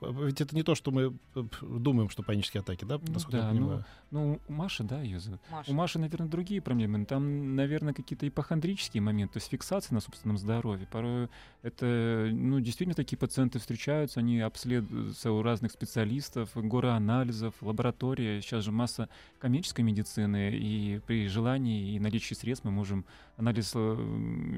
[0.00, 2.98] э, Ведь это не то, что мы э, думаем, что панические атаки, да?
[3.06, 3.84] Ну насколько я да, понимаю.
[4.10, 5.40] ну, у Маши, да, ее зовут.
[5.50, 5.70] Маша.
[5.70, 7.04] У Маши, наверное, другие проблемы.
[7.04, 10.86] Там, наверное, какие-то ипохондрические моменты, то есть фиксация на собственном здоровье.
[10.90, 11.28] Порой
[11.62, 18.40] это, ну, действительно такие пациенты встречаются, они обследуются у разных специалистов, горы анализов, лаборатория.
[18.40, 23.04] Сейчас же масса коммерческой медицины, и при желании и наличии средств мы можем
[23.36, 23.72] анализ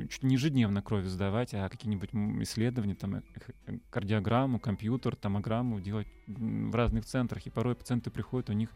[0.09, 2.11] чуть не ежедневно крови сдавать, а какие-нибудь
[2.43, 3.23] исследования, там, э,
[3.67, 7.47] э, кардиограмму, компьютер, томограмму делать в разных центрах.
[7.47, 8.71] И порой пациенты приходят, у них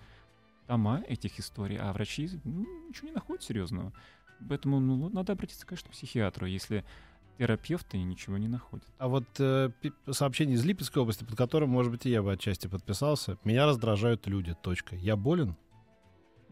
[0.66, 3.92] тома этих историй, а врачи ну, ничего не находят серьезного.
[4.48, 6.84] Поэтому ну, надо обратиться, конечно, к психиатру, если
[7.38, 8.86] терапевты ничего не находят.
[8.98, 9.70] А вот э,
[10.10, 13.38] сообщение из Липецкой области, под которым, может быть, и я бы отчасти подписался.
[13.44, 14.54] Меня раздражают люди.
[14.62, 14.96] Точка.
[14.96, 15.56] Я болен?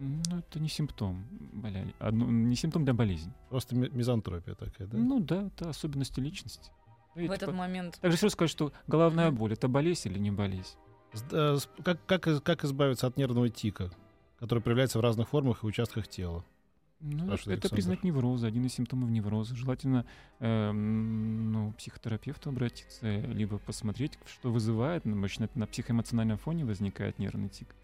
[0.02, 1.86] Ну, это не симптом, боля...
[1.98, 3.32] одно- не симптом для болезни.
[3.50, 4.96] Просто ми- мизантропия такая, да?
[4.96, 6.70] Ну да, это особенности личности.
[7.14, 10.76] В Видите, этот момент Также все сказать, что головная боль это болезнь или не болезнь?
[11.32, 13.90] Э, Как, как, как избавиться от нервного тика,
[14.38, 16.44] который проявляется в разных формах и участках тела?
[17.00, 17.68] Ну, это Александр.
[17.70, 19.54] признак невроза, один из симптомов невроза.
[19.56, 20.06] Желательно
[20.38, 25.04] эм, ну, психотерапевту обратиться, либо посмотреть, что вызывает.
[25.06, 27.74] Обычно это на психоэмоциональном фоне возникает нервный тик.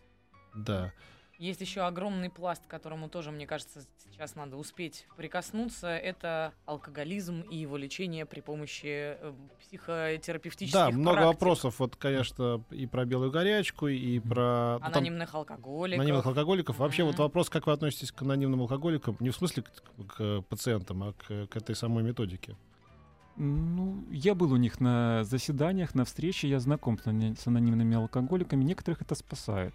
[0.54, 0.92] Да.
[1.38, 5.88] Есть еще огромный пласт, к которому тоже, мне кажется, сейчас надо успеть прикоснуться.
[5.88, 11.26] Это алкоголизм и его лечение при помощи э, психотерапевтических Да, много практик.
[11.34, 14.74] вопросов, вот, конечно, и про белую горячку, и про...
[14.78, 16.00] ну, там Анонимных алкоголиков.
[16.00, 16.78] анонимных алкоголиков.
[16.78, 17.22] Вообще, вот Мгм.
[17.24, 21.48] вопрос, как вы относитесь к анонимным алкоголикам, не в смысле к, к пациентам, а к,
[21.48, 22.56] к этой самой методике.
[23.36, 28.64] Ну, я был у них на заседаниях, на встрече, я знаком с анонимными алкоголиками.
[28.64, 29.74] Некоторых это спасает.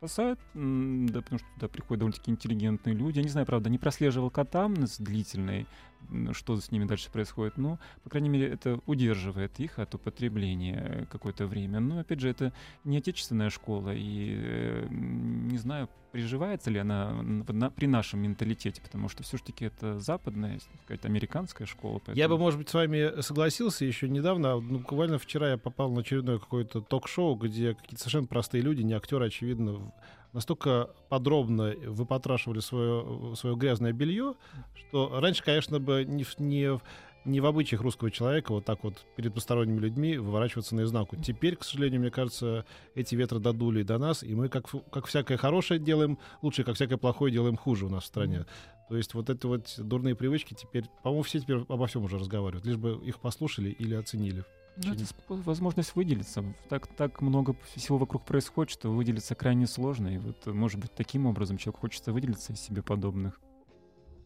[0.00, 3.18] Спасает, да, потому что туда приходят довольно-таки интеллигентные люди.
[3.18, 5.97] Я не знаю, правда, не прослеживал катамнез длительный, м,
[6.32, 7.56] что с ними дальше происходит.
[7.58, 11.80] Но, по крайней мере, это удерживает их от употребления э, какое-то время.
[11.80, 12.52] Но, опять же, это
[12.84, 18.20] не отечественная школа, и э, не знаю, приживается ли она н- в на- при нашем
[18.20, 22.00] менталитете, потому что все-таки это западная, сказать, американская школа.
[22.06, 24.58] Я бы, поэтому- может быть, с вами согласился еще недавно.
[24.58, 28.94] Ну, буквально вчера я попал на очередное какое-то ток-шоу, где какие-то совершенно простые люди, не
[28.94, 29.92] актеры, очевидно,
[30.32, 34.34] настолько подробно выпотрашивали свое, свое грязное белье,
[34.74, 36.78] что раньше, конечно, бы не, не,
[37.24, 41.16] не в обычаях русского человека вот так вот перед посторонними людьми выворачиваться наизнанку.
[41.16, 42.64] Теперь, к сожалению, мне кажется,
[42.94, 46.96] эти ветры додули до нас, и мы, как, как всякое хорошее делаем лучше, как всякое
[46.96, 48.46] плохое делаем хуже у нас в стране.
[48.88, 52.64] То есть вот эти вот дурные привычки теперь, по-моему, все теперь обо всем уже разговаривают,
[52.64, 54.44] лишь бы их послушали или оценили.
[54.84, 56.44] Ну, это возможность выделиться.
[56.68, 60.08] Так, так много всего вокруг происходит, что выделиться крайне сложно.
[60.08, 63.40] И вот, может быть, таким образом человек хочется выделиться из себе подобных.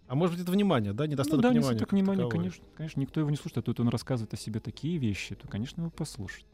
[0.09, 1.05] А может быть, это внимание, да?
[1.05, 1.69] Ну Недостаток да, внимания.
[1.69, 2.39] недостаток внимания, таковой.
[2.39, 2.65] конечно.
[2.77, 5.81] Конечно, никто его не слушает, а тут он рассказывает о себе такие вещи, то, конечно,
[5.81, 6.45] его послушать.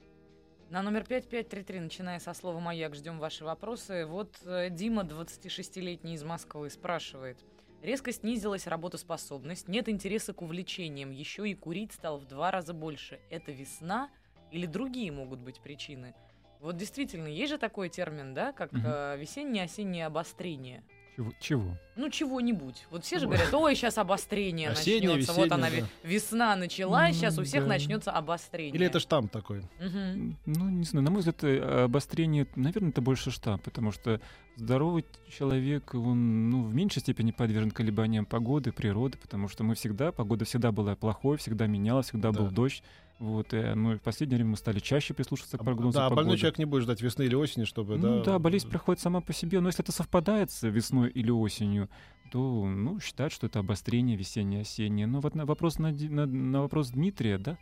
[0.71, 4.05] На номер 5533, начиная со слова «Маяк», ждем ваши вопросы.
[4.07, 7.39] Вот э, Дима, 26-летний из Москвы, спрашивает.
[7.83, 13.21] Резко снизилась работоспособность, нет интереса к увлечениям, еще и курить стал в два раза больше.
[13.31, 14.11] Это весна
[14.51, 16.15] или другие могут быть причины?
[16.61, 18.83] Вот действительно, есть же такой термин, да, как Мгм.
[18.85, 20.83] э, весеннее-осеннее обострение.
[21.19, 21.33] Чего?
[21.41, 21.77] Чего?
[21.97, 22.87] Ну, чего-нибудь.
[22.93, 25.33] Вот все же говорят, ой, сейчас обострение Осеннее, начнется.
[25.33, 27.69] Вот она, весеннее, ве- весна началась, Ну, сейчас у всех да.
[27.71, 28.73] начнется обострение.
[28.77, 29.63] Или это штамм такой?
[29.81, 30.39] Мгм.
[30.47, 34.21] Ну, не знаю, на мой взгляд, э, обострение, наверное, это больше штамп, потому что
[34.55, 40.13] здоровый человек, он ну, в меньшей степени подвержен колебаниям погоды, природы, потому что мы всегда,
[40.13, 42.51] погода всегда была плохой, всегда менялась, всегда был Да.
[42.53, 42.85] дождь.
[43.19, 46.09] Вот, и, ну, и в последнее время мы стали чаще прислушиваться к А, прогнозам да,
[46.09, 46.17] погоды.
[46.25, 47.97] больной человек не будет ждать весны или осени, чтобы...
[47.99, 51.31] Ну да, да, болезнь проходит сама по себе, но если это совпадает с весной или
[51.31, 51.89] осенью,
[52.31, 55.07] то ну, считают, что это обострение весеннее-осеннее.
[55.09, 57.59] Но вот на вопрос, на, на, на вопрос Дмитрия, да,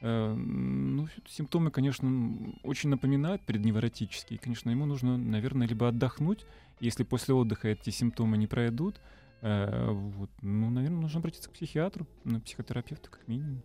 [0.00, 4.38] э, ну, симптомы, конечно, очень напоминают предневротические.
[4.38, 6.46] Конечно, ему нужно, наверное, либо отдохнуть,
[6.78, 9.00] если после отдыха эти симптомы не пройдут,
[9.40, 13.62] э, вот, ну, наверное, нужно обратиться к психиатру, на психотерапевта, как минимум.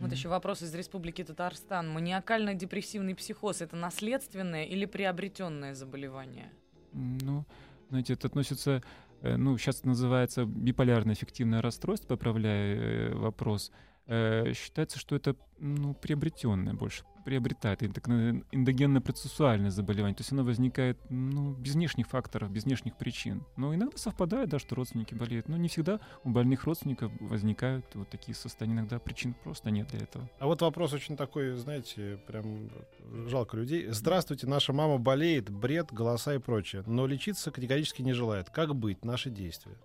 [0.00, 1.90] Вот еще вопрос из Республики Татарстан.
[1.90, 6.50] Маниакально-депрессивный психоз это наследственное или приобретенное заболевание?
[6.92, 7.44] Ну,
[7.90, 8.82] знаете, это относится,
[9.20, 13.72] э, ну, сейчас называется биполярное эффективное расстройство, поправляя э, вопрос.
[14.06, 20.14] Э, Считается, что это, ну, приобретенное больше, приобретает на- эндогенно-процессуальное заболевание.
[20.14, 23.44] То есть оно возникает, ну, без внешних факторов, без внешних причин.
[23.56, 25.48] Но иногда совпадает, да, что родственники болеют.
[25.48, 28.74] Но не всегда у больных родственников возникают вот такие состояния.
[28.74, 30.28] Иногда причин просто нет для этого.
[30.38, 32.70] А вот вопрос очень такой, знаете, прям
[33.28, 33.86] жалко людей.
[33.90, 38.50] Здравствуйте, наша мама болеет, бред, голоса и прочее, но лечиться категорически не желает.
[38.50, 39.04] Как быть?
[39.04, 39.76] Наши действия.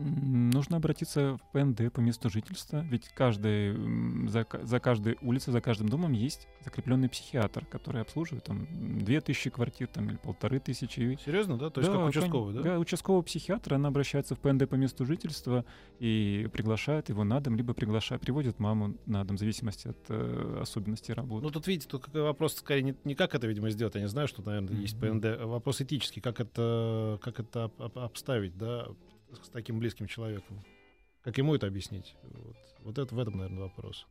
[0.00, 5.88] Нужно обратиться в ПНД по месту жительства, ведь каждый, за, за каждой улицей, за каждым
[5.88, 8.68] домом есть закрепленный психиатр, который обслуживает там
[9.00, 11.18] две тысячи квартир там, или полторы тысячи.
[11.24, 11.70] Серьезно, да?
[11.70, 12.62] То есть Да, как участковый, да?
[12.62, 15.64] Да, участкового психиатра, она обращается в ПНД по месту жительства
[15.98, 20.58] и приглашает его на дом, либо приглашает, приводит маму на дом, в зависимости от э,
[20.62, 21.44] особенностей работы.
[21.44, 23.96] Ну, тут, видите, тут вопрос скорее не, не как это, видимо, сделать.
[23.96, 25.20] Я не знаю, что, наверное, есть Мгм.
[25.20, 25.24] ПНД.
[25.40, 26.20] а Вопрос этический.
[26.20, 28.86] Как это, как это об- об- обставить, да,
[29.42, 30.64] с таким близким человеком?
[31.22, 32.14] Как ему это объяснить?
[32.22, 34.06] Вот, вот это в этом, наверное, вопрос.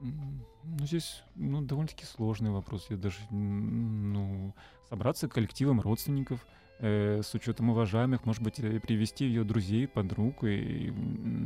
[0.00, 0.44] Ну,
[0.80, 2.86] здесь ну, довольно-таки сложный вопрос.
[2.90, 4.54] Я даже, ну,
[4.88, 6.46] собраться коллективом родственников,
[6.80, 10.92] э, с учетом уважаемых, может быть, привести ее друзей, подруг, и,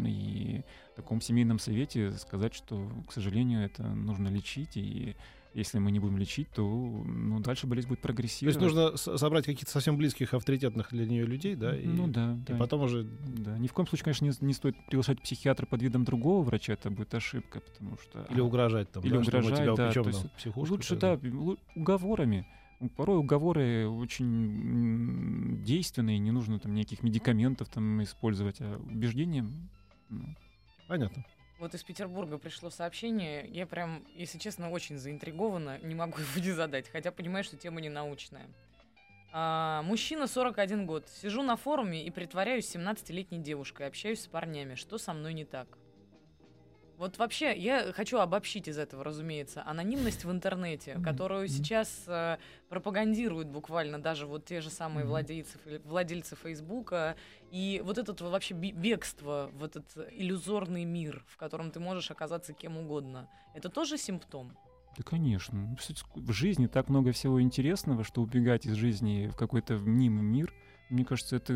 [0.06, 5.16] и в таком семейном совете сказать, что, к сожалению, это нужно лечить, и
[5.54, 8.60] если мы не будем лечить, то ну, дальше болезнь будет То есть прогрессировать.
[8.60, 11.76] нужно собрать каких-то совсем близких, авторитетных для нее людей, да?
[11.76, 12.56] И, ну да, и да.
[12.56, 13.02] потом уже...
[13.02, 16.74] Да, ни в коем случае, конечно, не, не стоит приглашать психиатра под видом другого врача,
[16.74, 18.26] это будет ошибка, потому что...
[18.30, 20.74] Или угрожать там, Или да, угрожать, тебя да, упечем то есть психушку.
[20.74, 21.18] Лучше, да,
[21.74, 22.46] уговорами.
[22.96, 29.68] Порой уговоры очень действенные, не нужно там никаких медикаментов там использовать, а убеждением.
[30.08, 30.34] ну,
[30.88, 31.24] Понятно.
[31.60, 33.46] Вот из Петербурга пришло сообщение.
[33.46, 35.78] Я прям, если честно, очень заинтригована.
[35.80, 38.48] Не могу его не задать, хотя понимаю, что тема не научная.
[39.30, 41.06] А, мужчина, 41 год.
[41.08, 43.88] Сижу на форуме и притворяюсь 17-летней девушкой.
[43.88, 44.74] Общаюсь с парнями.
[44.74, 45.68] Что со мной не так?
[47.00, 52.36] Вот вообще, я хочу обобщить из этого, разумеется, анонимность в интернете, которую сейчас э,
[52.68, 55.08] пропагандируют буквально даже вот те же самые Мгм.
[55.08, 57.16] владельцы, владельцы Фейсбука,
[57.50, 62.76] и вот это вообще бегство в этот иллюзорный мир, в котором ты можешь оказаться кем
[62.76, 64.54] угодно, это тоже симптом?
[64.98, 65.74] Да, конечно.
[66.14, 70.52] В жизни так много всего интересного, что убегать из жизни в какой-то мнимый мир,
[70.90, 71.54] мне кажется, это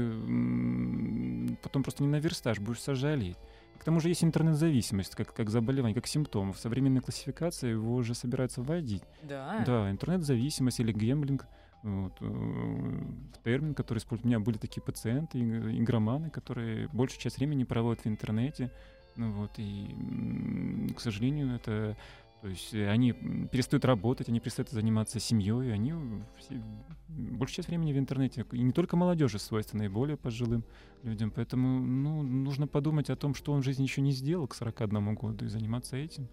[1.63, 3.37] потом просто не наверстаешь, будешь сожалеть.
[3.79, 6.53] К тому же есть интернет-зависимость, как, как заболевание, как симптом.
[6.53, 9.03] В современной классификации его уже собираются вводить.
[9.23, 9.63] Да.
[9.67, 11.47] Да, интернет-зависимость или гемблинг.
[11.83, 13.03] Вот, э,
[13.45, 14.25] термин, который используют.
[14.25, 18.71] У меня были такие пациенты, иг- игроманы, которые большую часть времени проводят в интернете.
[19.17, 21.97] Ну вот, и, к сожалению, это...
[22.45, 25.95] То есть э, они перестают работать, они перестают заниматься семьей, они
[26.37, 26.63] все-
[27.09, 28.45] большую часть времени в интернете.
[28.53, 30.63] И не только молодежи свойственно, и более пожилым
[31.03, 31.31] людям.
[31.31, 35.15] Поэтому ну, нужно подумать о том, что он в жизни еще не сделал к 41
[35.15, 36.29] году, и заниматься этим.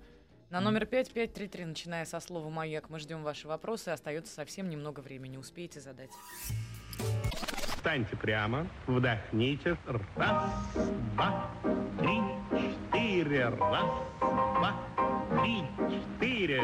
[0.50, 3.88] На номер 5533, начиная со слова «Маяк», мы ждем ваши вопросы.
[3.88, 5.38] Остается совсем немного времени.
[5.38, 6.12] Успеете задать.
[7.78, 9.78] Встаньте прямо, вдохните.
[10.18, 10.52] Раз,
[11.16, 11.50] два,
[11.98, 12.20] три,
[13.12, 13.50] четыре.
[13.50, 14.76] Раз, два,
[15.42, 16.62] три, четыре.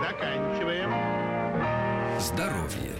[0.00, 0.90] Заканчиваем.
[2.20, 2.94] Здоровье.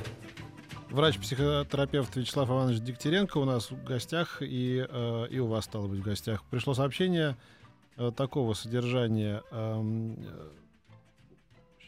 [0.91, 6.01] Врач-психотерапевт Вячеслав Иванович Дегтяренко у нас в гостях, и, э, и у вас стало быть
[6.01, 6.43] в гостях.
[6.51, 7.37] Пришло сообщение
[7.97, 9.43] э, такого содержания.
[9.53, 10.17] э,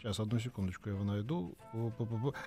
[0.00, 1.54] Сейчас, одну секундочку, я его найду.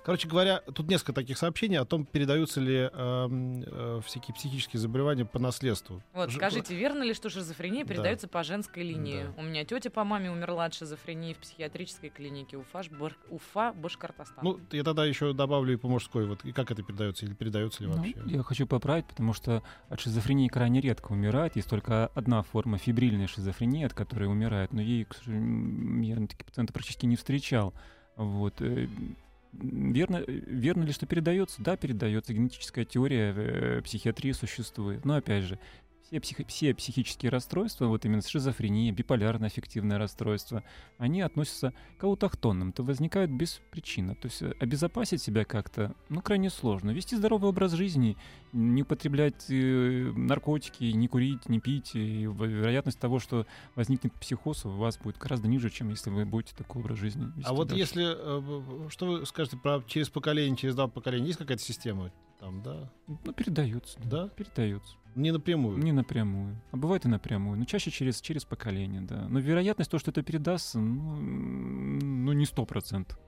[0.02, 5.24] Короче говоря, тут несколько таких сообщений о том, передаются ли эм, э, всякие психические заболевания
[5.24, 6.02] по наследству.
[6.14, 7.88] Вот, Ж- скажите, верно ли, что шизофрения Да.
[7.94, 9.22] передается по женской линии?
[9.24, 9.40] Да.
[9.40, 14.42] У меня тетя по маме умерла от шизофрении в психиатрической клинике Уфа, Шбар- Уфа Башкортостан.
[14.42, 16.26] Ну, я тогда еще добавлю и по мужской.
[16.26, 18.14] Вот, и как это передается, или передается ли Ну, вообще?
[18.26, 21.54] я хочу поправить, потому что от шизофрении крайне редко умирает.
[21.54, 24.72] Есть только одна форма фибрильной шизофрении, от которой умирает.
[24.72, 27.74] Но ей, к сожалению, я таких пациентов практически не встречал.
[28.16, 28.54] Вот.
[28.60, 28.88] э,
[29.52, 31.62] Верно, э, верно ли, что передается?
[31.62, 32.34] Да, передается.
[32.34, 35.04] Генетическая теория э, психиатрии существует.
[35.04, 35.58] Но опять же,
[36.04, 40.62] все, психи- все психические расстройства, вот именно шизофрения, биполярное аффективное расстройство,
[40.98, 44.14] они относятся к аутохтонным, то возникают без причины.
[44.14, 46.90] То есть э, обезопасить себя как-то, ну, крайне сложно.
[46.90, 48.16] Вести здоровый образ жизни,
[48.52, 54.70] не употреблять э, наркотики, не курить, не пить, и вероятность того, что возникнет психоз, у
[54.70, 57.80] вас будет гораздо ниже, чем если вы будете такой образ жизни вести А вот дальше.
[57.80, 58.04] если,
[58.86, 62.90] э, что вы скажете про через поколение, через два поколения, есть какая-то система там, да?
[63.06, 63.98] Ну, передается.
[64.04, 64.28] Да?
[64.28, 64.96] Передается.
[65.14, 65.78] Не напрямую.
[65.78, 66.60] Не напрямую.
[66.72, 67.58] А бывает и напрямую.
[67.58, 69.26] Но чаще через, через поколение, да.
[69.28, 73.18] Но вероятность того, что это передастся, ну, ну не сто процентов.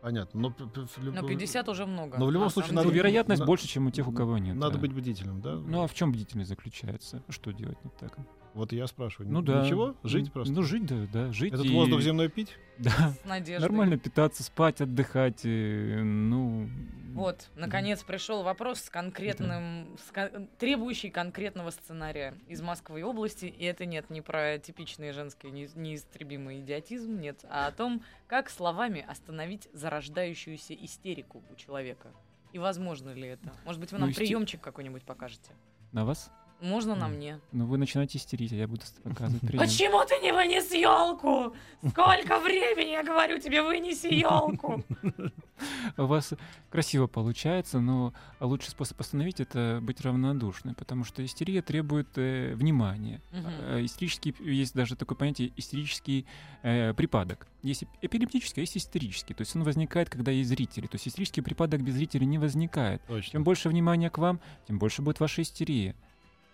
[0.00, 0.40] Понятно.
[0.40, 0.54] Но,
[0.98, 2.18] Но 50 уже много.
[2.18, 4.54] Но в любом на случае надо вероятность на- больше, чем у тех, у кого нет.
[4.56, 4.80] Надо да.
[4.80, 5.54] быть бдительным, да?
[5.54, 7.22] Ну а в чем бдительность заключается?
[7.28, 8.16] Что делать не так?
[8.58, 9.30] Вот я спрашиваю.
[9.30, 9.64] Ну да.
[9.64, 9.94] Ничего?
[10.02, 10.52] Жить Ну, просто?
[10.52, 11.32] Ну жить, да, да.
[11.32, 12.58] Жить Этот и- воздух земной пить?
[12.78, 12.90] Да.
[13.22, 13.62] С надеждой.
[13.62, 15.42] Нормально питаться, спать, отдыхать.
[15.44, 16.68] э, Ну,
[17.14, 23.46] Вот, наконец пришел вопрос с конкретным, с кон- требующий конкретного сценария из Москвы и области.
[23.46, 28.50] И это нет не про типичный женский не- неистребимый идиотизм, нет, а о том, как
[28.50, 32.08] словами остановить зарождающуюся истерику у человека.
[32.52, 33.52] И возможно ли это?
[33.64, 35.52] Может быть, вы Ну, нам исти- приемчик какой-нибудь покажете?
[35.92, 36.30] На вас?
[36.60, 37.38] Можно на мне?
[37.52, 39.58] Ну, вы начинаете истерить, а я буду показывать прием.
[39.64, 41.54] Почему ты не вынес елку?
[41.88, 44.82] Сколько времени я говорю тебе, вынеси елку?
[45.96, 46.32] У вас
[46.70, 53.20] красиво получается, но лучший способ остановить это быть равнодушным, потому что истерия требует э, внимания.
[53.32, 56.26] Э, Истерический, есть даже такое понятие истерический
[56.62, 57.46] э, припадок.
[57.62, 59.34] Есть эп- эпилептический, а есть истерический.
[59.34, 60.86] То есть он возникает, когда есть зрители.
[60.86, 63.02] То есть истерический припадок без зрителей не возникает.
[63.06, 63.32] Точно.
[63.32, 65.94] Чем больше внимания к вам, тем больше будет ваша истерия.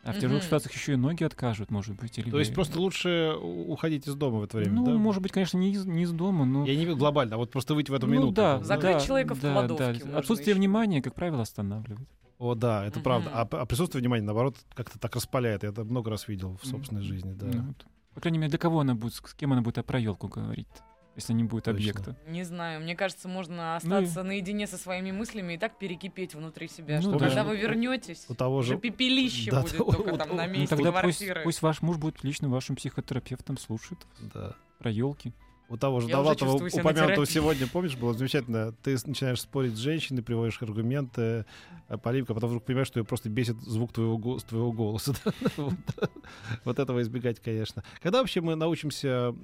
[0.04, 2.18] А в тяжелых ситуациях еще и ноги откажут, может быть.
[2.18, 4.92] Или То есть просто лучше уходить из дома в это время, Ну, да?
[4.92, 6.66] может быть, конечно, не из, не из дома, но...
[6.66, 8.32] Я не видел глобально, а вот просто выйти в эту Ну минуту.
[8.32, 8.64] да, Да.
[8.64, 10.18] Закрыть да, человека в да, кладовке да.
[10.18, 10.60] Отсутствие ещё.
[10.60, 12.08] внимания, как правило, останавливает.
[12.38, 13.04] О, да, это Мгм.
[13.04, 13.30] правда.
[13.32, 15.62] А, а присутствие внимания, наоборот, как-то так распаляет.
[15.62, 17.46] Я это много раз видел в собственной жизни, да.
[17.46, 17.86] Ну, вот.
[18.14, 20.68] По крайней мере, для кого она будет, с с кем она будет про елку говорить,
[21.16, 21.78] если не будет Точно.
[21.78, 22.16] объекта.
[22.26, 26.34] Не знаю, мне кажется, можно Ну и- остаться наедине со своими мыслями и так перекипеть
[26.34, 27.26] внутри себя, Ну что да.
[27.26, 28.78] когда вы вернетесь, У того уже же...
[28.78, 31.42] пепелище Да, будет у- только у- там у- на ну, Ну, месте тогда пусть, квартиры.
[31.44, 34.00] пусть ваш муж будет лично вашим психотерапевтом, слушает
[34.32, 34.54] Да.
[34.78, 35.32] про елки.
[35.70, 38.98] У того же Я уже Довлатова, чувствую себя на упомянутого сегодня, помнишь, было замечательно, ты
[39.06, 41.46] начинаешь спорить с женщиной, приводишь аргументы,
[41.88, 45.14] э, полемика, а потом вдруг понимаешь, что ее просто бесит звук твоего, го- твоего голоса.
[46.64, 47.82] Вот этого избегать, конечно.
[48.02, 49.34] Когда вообще мы научимся...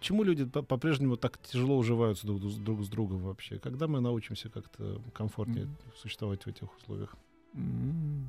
[0.00, 3.58] Почему люди по- по-прежнему так тяжело уживаются друг, с- друг с другом вообще?
[3.58, 5.76] Когда мы научимся как-то комфортнее М.
[6.00, 7.14] существовать в этих условиях?
[7.52, 8.26] Ну,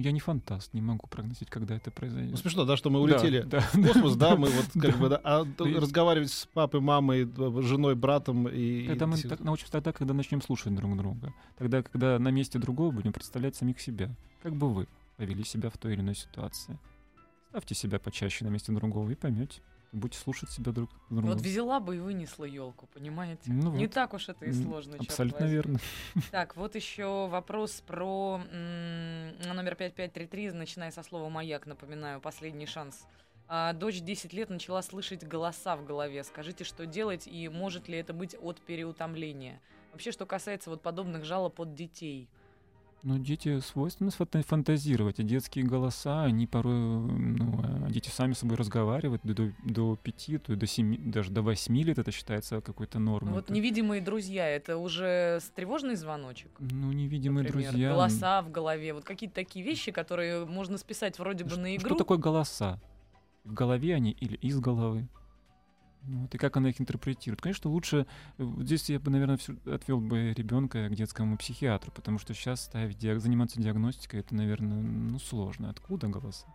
[0.00, 2.38] Я не фантаст, не могу прогнозить, когда это Ну, произойдет.
[2.38, 4.96] смешно, да, что мы Да, улетели да, в космос, да, мы вот как Да.
[4.98, 8.86] бы, да, а Ты- разговаривать с папой, мамой, д- женой, братом и...
[8.86, 11.32] Когда мы и- так научимся тогда, когда начнем слушать друг друга.
[11.56, 14.14] Тогда, когда на месте другого будем представлять самих себя.
[14.42, 14.86] Как бы вы
[15.16, 16.78] повели себя в той или иной ситуации.
[17.50, 19.60] Ставьте себя почаще на месте другого и поймете.
[19.94, 21.26] Будете слушать себя друг друга.
[21.26, 23.42] Вот взяла бы и вынесла елку, понимаете?
[23.46, 23.94] Ну Не вот.
[23.94, 24.96] так уж это и сложно.
[24.98, 25.78] Абсолютно верно.
[26.32, 33.06] Так, вот еще вопрос про номер 5533, начиная со слова «маяк», напоминаю, последний шанс.
[33.46, 36.24] А, дочь 10 лет начала слышать голоса в голове.
[36.24, 39.60] Скажите, что делать и может ли это быть от переутомления?
[39.92, 42.28] Вообще, что касается вот подобных жалоб от детей.
[43.06, 48.56] Ну, дети свойственно фантазировать, а детские голоса, они порой, ну, а дети сами с собой
[48.56, 53.10] разговаривают до, до, пяти, то до семи, даже до восьми лет это считается какой-то Ну,
[53.12, 53.34] нормой.
[53.34, 56.50] вот Это, невидимые друзья, это уже тревожный звоночек?
[56.58, 57.90] ну, невидимые например, друзья.
[57.90, 61.88] Голоса в голове, вот какие-то такие вещи, которые можно списать вроде бы Ш- на игру.
[61.90, 62.80] Что такое голоса?
[63.44, 65.06] В голове они или из головы?
[66.06, 67.40] Вот, и как она их интерпретирует?
[67.40, 68.06] Конечно, лучше
[68.38, 72.98] э, здесь я бы, наверное, отвел бы ребенка к детскому психиатру, потому что сейчас ставить
[72.98, 75.70] диаг- заниматься диагностикой это, наверное, ну сложно.
[75.70, 76.46] Откуда голоса?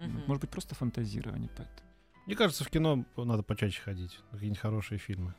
[0.00, 0.22] Мгм.
[0.26, 1.88] Может быть, просто фантазирование поэтому.
[2.26, 4.18] Мне кажется, в кино надо почаще ходить.
[4.30, 5.34] Какие-нибудь хорошие фильмы.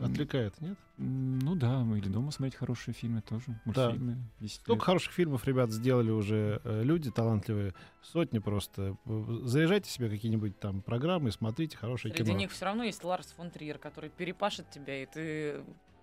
[0.00, 0.76] Отвлекает, нет?
[0.96, 4.16] Ну да, или дома смотреть хорошие фильмы тоже, мультфильмы.
[4.40, 7.74] 10 Сколько хороших фильмов, ребят, сделали уже э, люди талантливые.
[8.02, 8.96] Сотни просто.
[9.04, 12.38] Заряжайте себе какие-нибудь там программы, смотрите хорошее Среди кино.
[12.38, 15.62] них все равно есть Ларс фон Триер, который перепашет тебя, и ты...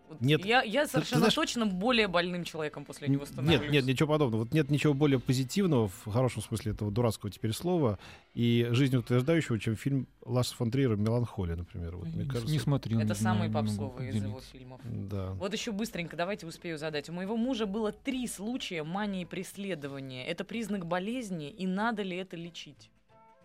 [0.09, 3.61] вот Нет, я, я совершенно знаешь- точно более больным человеком после него становлюсь.
[3.61, 4.41] Нет, нет, ничего подобного.
[4.41, 7.99] Вот нет ничего более позитивного, в хорошем смысле этого дурацкого теперь слова,
[8.33, 11.95] и жизнеутверждающего, чем фильм Ласса фон Триера «Меланхолия», например.
[11.95, 12.99] Вот, мне не, кажется, не смотрел.
[12.99, 14.81] Это не самый попсовый из его фильмов.
[14.83, 15.31] Да.
[15.33, 17.09] Вот еще быстренько, давайте успею задать.
[17.09, 20.25] У моего мужа было три случая мании преследования.
[20.25, 22.89] Это признак болезни, и надо ли это лечить?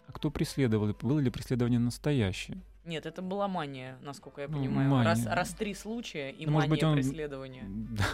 [0.07, 0.89] А кто преследовал?
[0.91, 2.61] И Было ли преследование настоящее?
[2.85, 4.91] Нет, это была мания, насколько я Ну, понимаю.
[4.91, 5.05] мания.
[5.09, 7.65] Раз, раз три случая и Ну, может мания быть, он- преследования.
[7.95, 8.05] Да.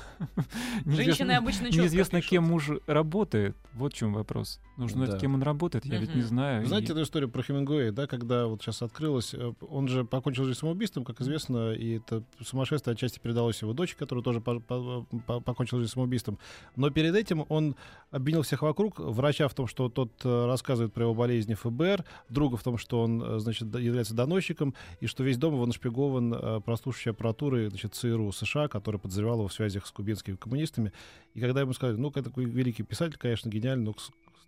[0.87, 3.57] Женщины обычно Неизвестно, кем муж работает.
[3.73, 4.61] Вот в чем вопрос.
[4.77, 5.07] Нужно Да.
[5.07, 5.85] знать, кем он работает.
[5.87, 6.66] Я ведь не знаю.
[6.66, 10.59] Знаете эту историю про Хемингуэя, да, когда вот сейчас открылось, э, он же покончил жизнь
[10.59, 15.41] самоубийством, как известно, и это сумасшествие отчасти передалось его дочери, которая тоже по- по- по-
[15.41, 16.39] покончила жизнь самоубийством.
[16.77, 17.75] Но перед этим он
[18.11, 22.57] обвинил всех вокруг, врача в том, что тот э, рассказывает про его болезни ФБР, друга
[22.57, 24.59] в том, что он, э, значит, является доносчиком,
[25.00, 29.48] и что весь дом его нашпигован э, прослушивающей аппаратурой, значит, ЦРУ США, которая подозревала его
[29.48, 30.92] в связях с кубинскими коммунистами.
[31.34, 33.94] И когда ему сказали, ну, такой великий писатель, конечно, гениальный, но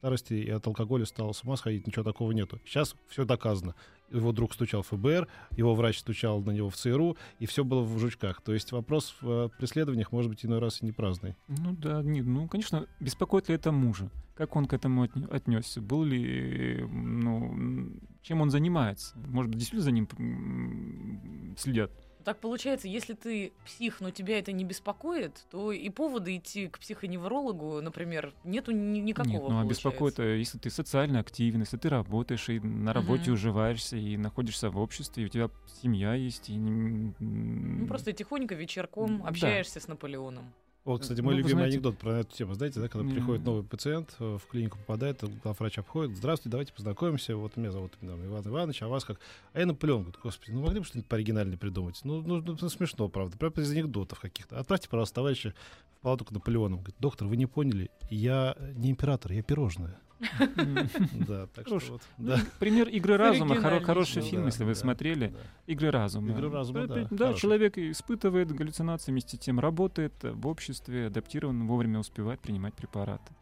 [0.02, 2.58] старости и от алкоголя стал с ума сходить, ничего такого нету.
[2.64, 3.76] Сейчас все доказано.
[4.10, 7.82] Его друг стучал в ФБР, его врач стучал на него в ЦРУ, и все было
[7.82, 8.40] в жучках.
[8.42, 11.36] То есть вопрос в э, преследованиях может быть иной раз и не праздный.
[11.46, 14.10] Ну да, не- ну, конечно, беспокоит ли это мужа?
[14.34, 15.80] Как он к этому отне- отнесся?
[15.80, 17.92] Был ли, ну,
[18.22, 19.16] чем он занимается?
[19.28, 21.92] Может быть, действительно за ним следят?
[22.24, 26.78] Так получается, если ты псих, но тебя это не беспокоит, то и повода идти к
[26.78, 29.32] психоневрологу, например, нету ни- никакого.
[29.32, 30.22] Нет, ну а беспокоит, получается.
[30.22, 33.34] э, если ты социально активен, если ты работаешь и на работе Мгм.
[33.34, 35.50] уживаешься, и находишься в обществе, и у тебя
[35.82, 36.56] семья есть, и...
[36.58, 39.28] Ну, просто тихонько вечерком Да.
[39.28, 40.52] общаешься с Наполеоном.
[40.84, 42.54] Вот, кстати, Ну, мой вы любимый знаете- анекдот про эту тему.
[42.54, 46.16] Знаете, да, когда Не- приходит новый пациент, э, в клинику попадает, врач обходит.
[46.16, 47.36] Здравствуйте, давайте познакомимся.
[47.36, 49.20] Вот меня зовут там, Иван Иванович, а вас как?
[49.52, 50.00] А я Наполеон.
[50.02, 52.00] Говорит, господи, ну могли бы что-нибудь пооригинальнее придумать?
[52.02, 53.36] Ну, ну, ну, смешно, правда.
[53.38, 54.58] Прям из анекдотов каких-то.
[54.58, 55.54] Отправьте, пожалуйста, товарища
[55.98, 56.78] в палату к Наполеону.
[56.78, 60.00] Говорит, доктор, вы не поняли, я не император, я пирожное.
[61.26, 62.02] Да, так что вот.
[62.18, 62.38] Ну, Да.
[62.58, 65.28] Пример «Игры разума», хороший фильм, Да, если вы да, смотрели.
[65.28, 65.38] да.
[65.66, 66.30] «Игры разума».
[66.30, 67.40] «Игры разума», да, Опять, Да, хороший.
[67.40, 73.32] человек испытывает галлюцинации, вместе с тем работает в обществе, адаптирован, вовремя успевает принимать препараты.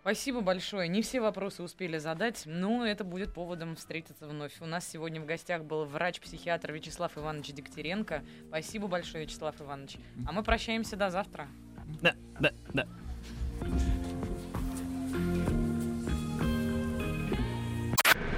[0.00, 0.88] Спасибо большое.
[0.88, 4.52] Не все вопросы успели задать, но это будет поводом встретиться вновь.
[4.60, 8.22] У нас сегодня в гостях был врач-психиатр Вячеслав Иванович Дегтяренко.
[8.46, 9.96] Спасибо большое, Вячеслав Иванович.
[10.24, 11.48] А мы прощаемся до завтра.
[12.00, 12.86] Да, да, да.